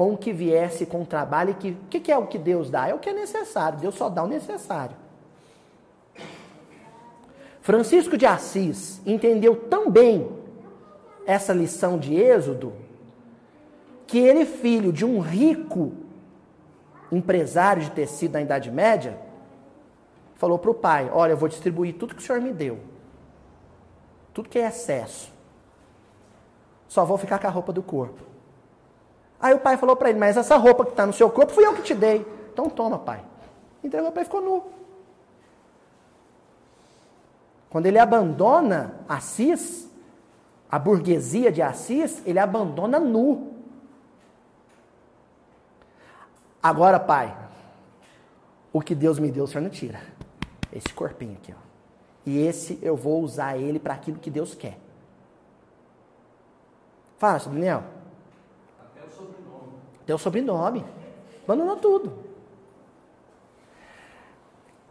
[0.00, 1.52] com o que viesse com o trabalho.
[1.52, 2.88] O que, que, que é o que Deus dá?
[2.88, 3.78] É o que é necessário.
[3.78, 4.96] Deus só dá o necessário.
[7.60, 10.26] Francisco de Assis entendeu tão bem
[11.26, 12.72] essa lição de Êxodo
[14.10, 15.92] que ele, filho de um rico
[17.12, 19.16] empresário de tecido na Idade Média,
[20.34, 22.80] falou para o pai: Olha, eu vou distribuir tudo que o senhor me deu,
[24.34, 25.32] tudo que é excesso,
[26.88, 28.20] só vou ficar com a roupa do corpo.
[29.40, 31.64] Aí o pai falou para ele: Mas essa roupa que está no seu corpo fui
[31.64, 32.26] eu que te dei.
[32.52, 33.22] Então toma, pai.
[33.82, 34.64] Entregou para ele ficou nu.
[37.70, 39.88] Quando ele abandona Assis,
[40.68, 43.59] a burguesia de Assis, ele abandona nu.
[46.62, 47.36] Agora, pai,
[48.72, 50.00] o que Deus me deu, o senhor não tira.
[50.72, 51.70] Esse corpinho aqui, ó.
[52.26, 54.78] E esse eu vou usar ele para aquilo que Deus quer.
[57.18, 57.84] Fala, Daniel
[60.14, 60.84] o sobrenome.
[61.44, 62.12] Abandonou tudo.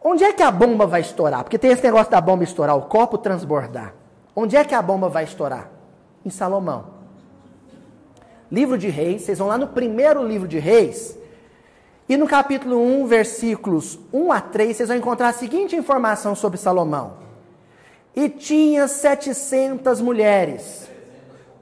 [0.02, 1.42] Onde é que a bomba vai estourar?
[1.44, 3.94] Porque tem esse negócio da bomba estourar, o copo transbordar.
[4.34, 5.70] Onde é que a bomba vai estourar?
[6.24, 7.00] Em Salomão.
[8.50, 11.16] Livro de Reis, vocês vão lá no primeiro livro de Reis,
[12.10, 16.58] e no capítulo 1, versículos 1 a 3, vocês vão encontrar a seguinte informação sobre
[16.58, 17.18] Salomão.
[18.16, 20.90] E tinha 700 mulheres,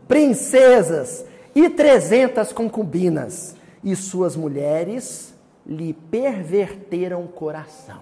[0.09, 1.23] princesas,
[1.55, 5.35] e trezentas concubinas, e suas mulheres
[5.66, 8.01] lhe perverteram o coração.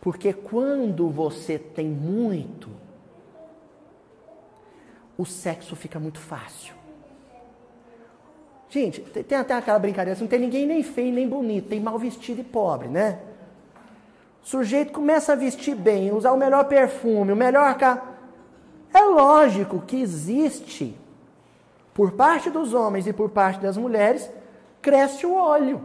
[0.00, 2.70] Porque quando você tem muito,
[5.18, 6.73] o sexo fica muito fácil.
[8.74, 11.96] Gente, tem até aquela brincadeira, assim, não tem ninguém nem feio nem bonito, tem mal
[11.96, 13.20] vestido e pobre, né?
[14.42, 18.02] O sujeito começa a vestir bem, usar o melhor perfume, o melhor carro.
[18.92, 20.98] É lógico que existe
[21.94, 24.28] por parte dos homens e por parte das mulheres,
[24.82, 25.80] cresce o óleo.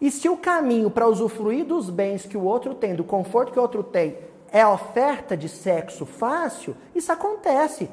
[0.00, 3.58] E se o caminho para usufruir dos bens que o outro tem, do conforto que
[3.60, 4.18] o outro tem,
[4.50, 7.88] é oferta de sexo fácil, isso acontece.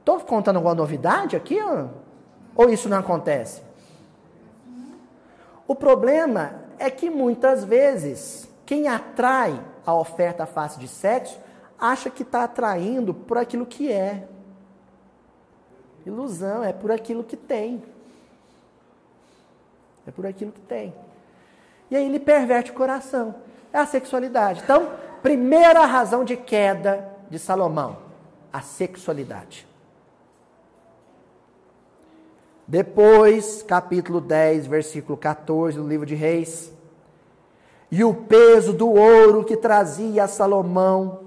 [0.00, 1.56] Estou contando alguma novidade aqui?
[2.60, 3.62] Ou isso não acontece?
[5.66, 11.40] O problema é que muitas vezes quem atrai a oferta fácil de sexo
[11.78, 14.28] acha que está atraindo por aquilo que é.
[16.04, 17.82] Ilusão, é por aquilo que tem.
[20.06, 20.92] É por aquilo que tem.
[21.90, 23.36] E aí ele perverte o coração.
[23.72, 24.60] É a sexualidade.
[24.62, 24.92] Então,
[25.22, 27.96] primeira razão de queda de Salomão,
[28.52, 29.69] a sexualidade.
[32.70, 36.72] Depois, capítulo 10, versículo 14 do livro de Reis.
[37.90, 41.18] E o peso do ouro que trazia Salomão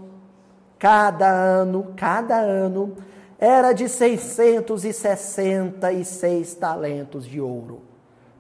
[0.79, 2.95] cada ano, cada ano,
[3.37, 7.81] era de 666 talentos de ouro.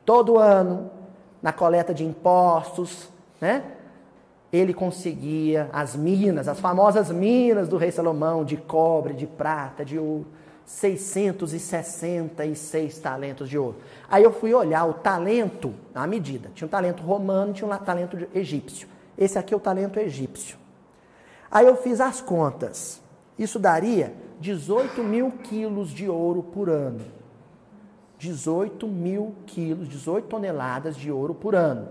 [0.05, 0.89] Todo ano,
[1.41, 3.09] na coleta de impostos,
[3.41, 3.65] né?
[4.49, 9.99] Ele conseguia as minas, as famosas minas do rei Salomão, de cobre, de prata, de
[9.99, 10.27] ouro.
[10.65, 13.75] 666 talentos de ouro.
[14.09, 16.49] Aí eu fui olhar o talento, a medida.
[16.53, 18.87] Tinha um talento romano tinha um talento egípcio.
[19.17, 20.57] Esse aqui é o talento egípcio.
[21.51, 23.01] Aí eu fiz as contas.
[23.37, 27.01] Isso daria 18 mil quilos de ouro por ano.
[28.17, 31.89] 18 mil quilos, 18 toneladas de ouro por ano.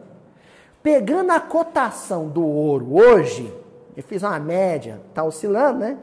[0.83, 3.53] Pegando a cotação do ouro hoje,
[3.97, 5.99] eu fiz uma média, está oscilando, né?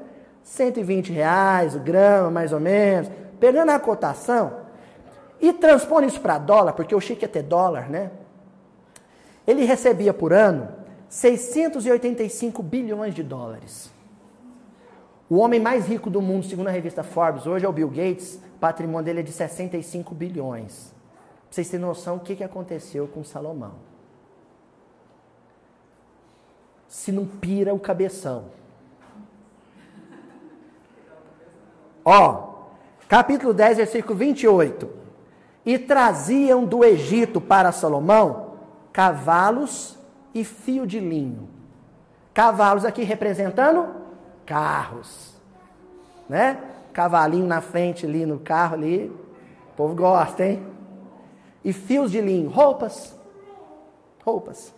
[0.50, 3.10] 120 reais o grama, mais ou menos.
[3.40, 4.62] Pegando a cotação
[5.40, 8.12] e transpondo isso para dólar, porque o Chique ia ter dólar, né?
[9.46, 10.68] Ele recebia por ano
[11.08, 13.92] 685 bilhões de dólares.
[15.30, 18.36] O homem mais rico do mundo, segundo a revista Forbes, hoje é o Bill Gates,
[18.56, 20.92] o patrimônio dele é de 65 bilhões.
[21.46, 23.74] Pra vocês terem noção o que, que aconteceu com Salomão.
[26.88, 28.59] Se não pira o cabeção.
[32.04, 32.50] Ó,
[33.08, 34.90] capítulo 10, versículo 28.
[35.66, 38.54] E traziam do Egito para Salomão
[38.92, 39.98] cavalos
[40.34, 41.48] e fio de linho.
[42.34, 43.88] Cavalos aqui representando
[44.46, 45.36] carros.
[46.28, 46.58] Né?
[46.94, 49.12] Cavalinho na frente ali no carro ali.
[49.74, 50.66] O povo gosta, hein?
[51.64, 53.16] E fios de linho, roupas.
[54.24, 54.74] Roupas.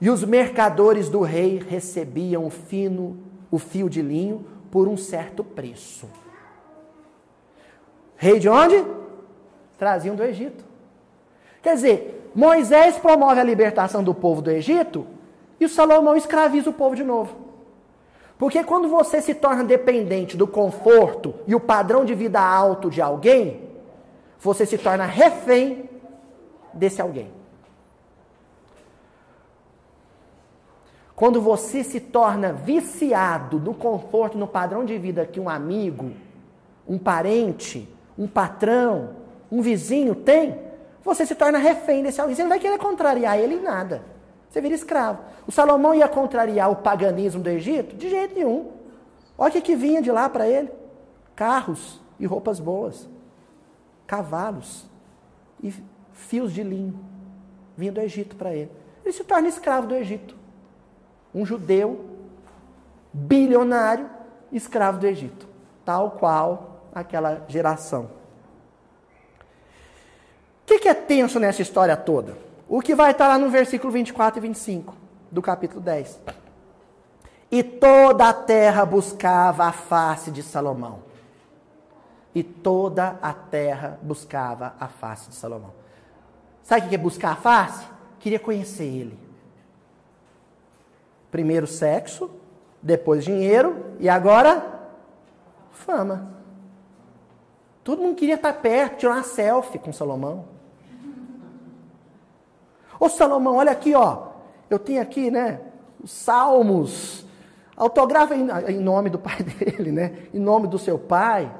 [0.00, 3.18] E os mercadores do rei recebiam o fino,
[3.50, 6.10] o fio de linho por um certo preço.
[8.16, 8.84] Rei de onde?
[9.78, 10.64] Traziam do Egito.
[11.62, 15.06] Quer dizer, Moisés promove a libertação do povo do Egito
[15.60, 17.36] e Salomão escraviza o povo de novo.
[18.36, 23.00] Porque quando você se torna dependente do conforto e o padrão de vida alto de
[23.00, 23.62] alguém,
[24.40, 25.88] você se torna refém
[26.72, 27.30] desse alguém.
[31.16, 36.10] Quando você se torna viciado no conforto, no padrão de vida que um amigo,
[36.88, 37.88] um parente,
[38.18, 39.10] um patrão,
[39.50, 40.58] um vizinho tem,
[41.04, 42.34] você se torna refém desse alguém.
[42.34, 44.02] Você não vai querer contrariar ele em nada.
[44.48, 45.20] Você vira escravo.
[45.46, 47.94] O Salomão ia contrariar o paganismo do Egito?
[47.94, 48.72] De jeito nenhum.
[49.36, 50.70] Olha o que, que vinha de lá para ele:
[51.36, 53.08] carros e roupas boas,
[54.06, 54.86] cavalos
[55.62, 55.72] e
[56.12, 56.98] fios de linho.
[57.76, 58.70] Vinha do Egito para ele.
[59.04, 60.43] Ele se torna escravo do Egito.
[61.34, 62.04] Um judeu
[63.12, 64.08] bilionário,
[64.52, 65.48] escravo do Egito.
[65.84, 68.04] Tal qual aquela geração.
[70.62, 72.36] O que, que, é tenso nessa história toda?
[72.68, 74.94] O que vai estar lá no versículo 24 e 25
[75.30, 76.20] do capítulo 10.
[77.50, 81.02] E toda a terra buscava a face de Salomão.
[82.34, 85.72] E toda a terra buscava a face de Salomão.
[86.62, 87.84] Sabe o que é buscar a face?
[88.18, 89.23] Queria conhecer ele.
[91.34, 92.30] Primeiro sexo,
[92.80, 94.86] depois dinheiro e agora
[95.72, 96.28] fama.
[97.82, 100.44] Todo mundo queria estar perto, tirar uma selfie com Salomão.
[103.00, 104.28] Ô Salomão, olha aqui, ó.
[104.70, 105.58] Eu tenho aqui, né?
[106.00, 107.26] Os salmos.
[107.76, 110.28] Autografa em, em nome do pai dele, né?
[110.32, 111.52] Em nome do seu pai.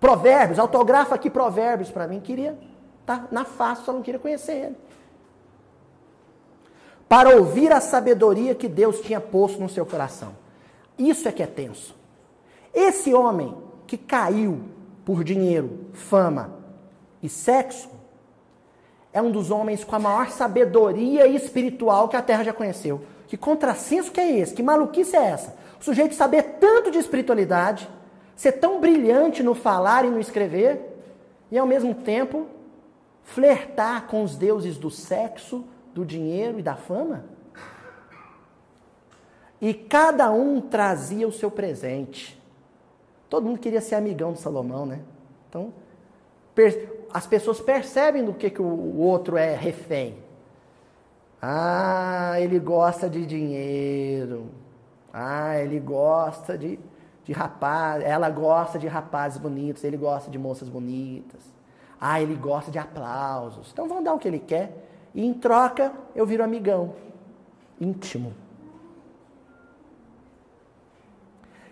[0.00, 2.18] Provérbios, autografa aqui provérbios para mim.
[2.18, 2.58] Queria
[3.02, 4.76] estar tá na face, só não queria conhecer ele.
[7.08, 10.36] Para ouvir a sabedoria que Deus tinha posto no seu coração.
[10.98, 11.94] Isso é que é tenso.
[12.74, 13.56] Esse homem
[13.86, 14.60] que caiu
[15.04, 16.52] por dinheiro, fama
[17.22, 17.88] e sexo,
[19.12, 23.02] é um dos homens com a maior sabedoria espiritual que a Terra já conheceu.
[23.28, 24.54] Que contrassenso que é esse?
[24.54, 25.56] Que maluquice é essa?
[25.80, 27.88] O sujeito saber tanto de espiritualidade,
[28.34, 30.80] ser tão brilhante no falar e no escrever,
[31.50, 32.46] e ao mesmo tempo
[33.22, 35.64] flertar com os deuses do sexo,
[35.96, 37.24] do dinheiro e da fama?
[39.58, 42.38] E cada um trazia o seu presente.
[43.30, 45.00] Todo mundo queria ser amigão de Salomão, né?
[45.48, 45.72] Então,
[47.14, 50.18] as pessoas percebem do que, que o outro é refém.
[51.40, 54.50] Ah, ele gosta de dinheiro.
[55.10, 56.78] Ah, ele gosta de,
[57.24, 58.04] de rapaz.
[58.04, 59.82] Ela gosta de rapazes bonitos.
[59.82, 61.40] Ele gosta de moças bonitas.
[61.98, 63.70] Ah, ele gosta de aplausos.
[63.72, 64.85] Então vamos dar o que ele quer.
[65.16, 66.94] E em troca, eu viro amigão,
[67.80, 68.34] íntimo.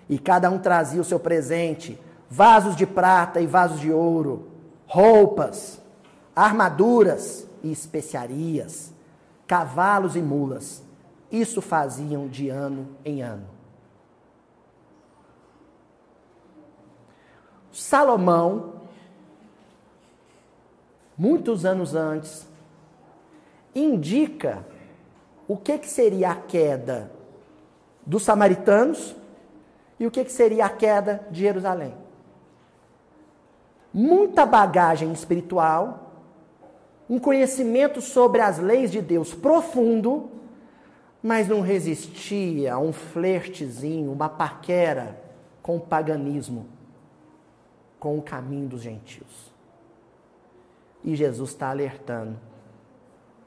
[0.09, 4.49] E cada um trazia o seu presente: vasos de prata e vasos de ouro,
[4.87, 5.79] roupas,
[6.35, 8.95] armaduras e especiarias,
[9.47, 10.83] cavalos e mulas.
[11.31, 13.47] Isso faziam de ano em ano.
[17.71, 18.73] Salomão,
[21.19, 22.54] muitos anos antes,
[23.75, 24.65] indica
[25.49, 27.11] o que, que seria a queda
[28.07, 29.17] dos samaritanos
[29.99, 31.95] e o que, que seria a queda de Jerusalém.
[33.93, 36.13] Muita bagagem espiritual,
[37.09, 40.31] um conhecimento sobre as leis de Deus profundo,
[41.23, 45.21] mas não resistia a um flertezinho, uma paquera
[45.63, 46.67] com o paganismo,
[47.99, 49.53] com o caminho dos gentios.
[51.03, 52.39] E Jesus está alertando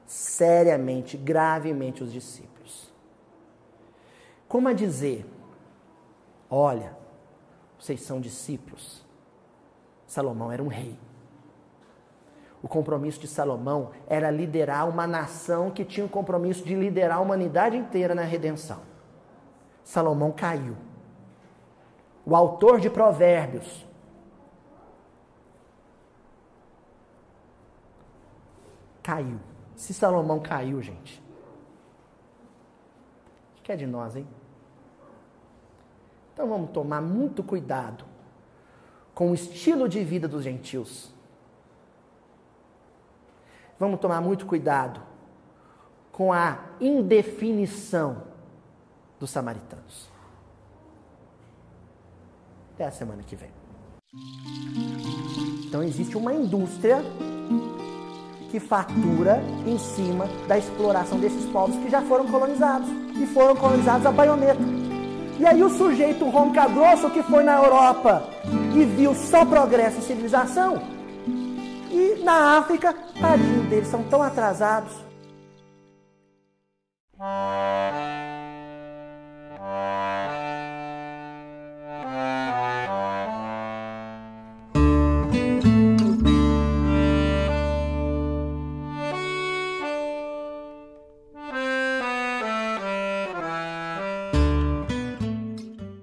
[0.08, 2.90] seriamente, gravemente os discípulos.
[4.48, 5.26] Como a dizer:
[6.50, 6.96] olha,
[7.78, 9.06] vocês são discípulos.
[10.06, 10.98] Salomão era um rei.
[12.62, 17.20] O compromisso de Salomão era liderar uma nação que tinha o compromisso de liderar a
[17.20, 18.80] humanidade inteira na redenção.
[19.84, 20.74] Salomão caiu.
[22.24, 23.86] O autor de Provérbios
[29.02, 29.47] caiu.
[29.78, 31.22] Se Salomão caiu, gente,
[33.60, 34.26] o que é de nós, hein?
[36.34, 38.04] Então vamos tomar muito cuidado
[39.14, 41.14] com o estilo de vida dos gentios.
[43.78, 45.00] Vamos tomar muito cuidado
[46.10, 48.24] com a indefinição
[49.20, 50.10] dos samaritanos.
[52.74, 53.52] Até a semana que vem.
[55.68, 57.00] Então existe uma indústria
[58.50, 64.06] que fatura em cima da exploração desses povos que já foram colonizados e foram colonizados
[64.06, 64.60] a baioneta.
[65.38, 68.22] E aí o sujeito ronca grosso que foi na Europa
[68.74, 70.82] e viu só progresso e civilização,
[71.90, 74.92] e na África, tadinho deles, são tão atrasados.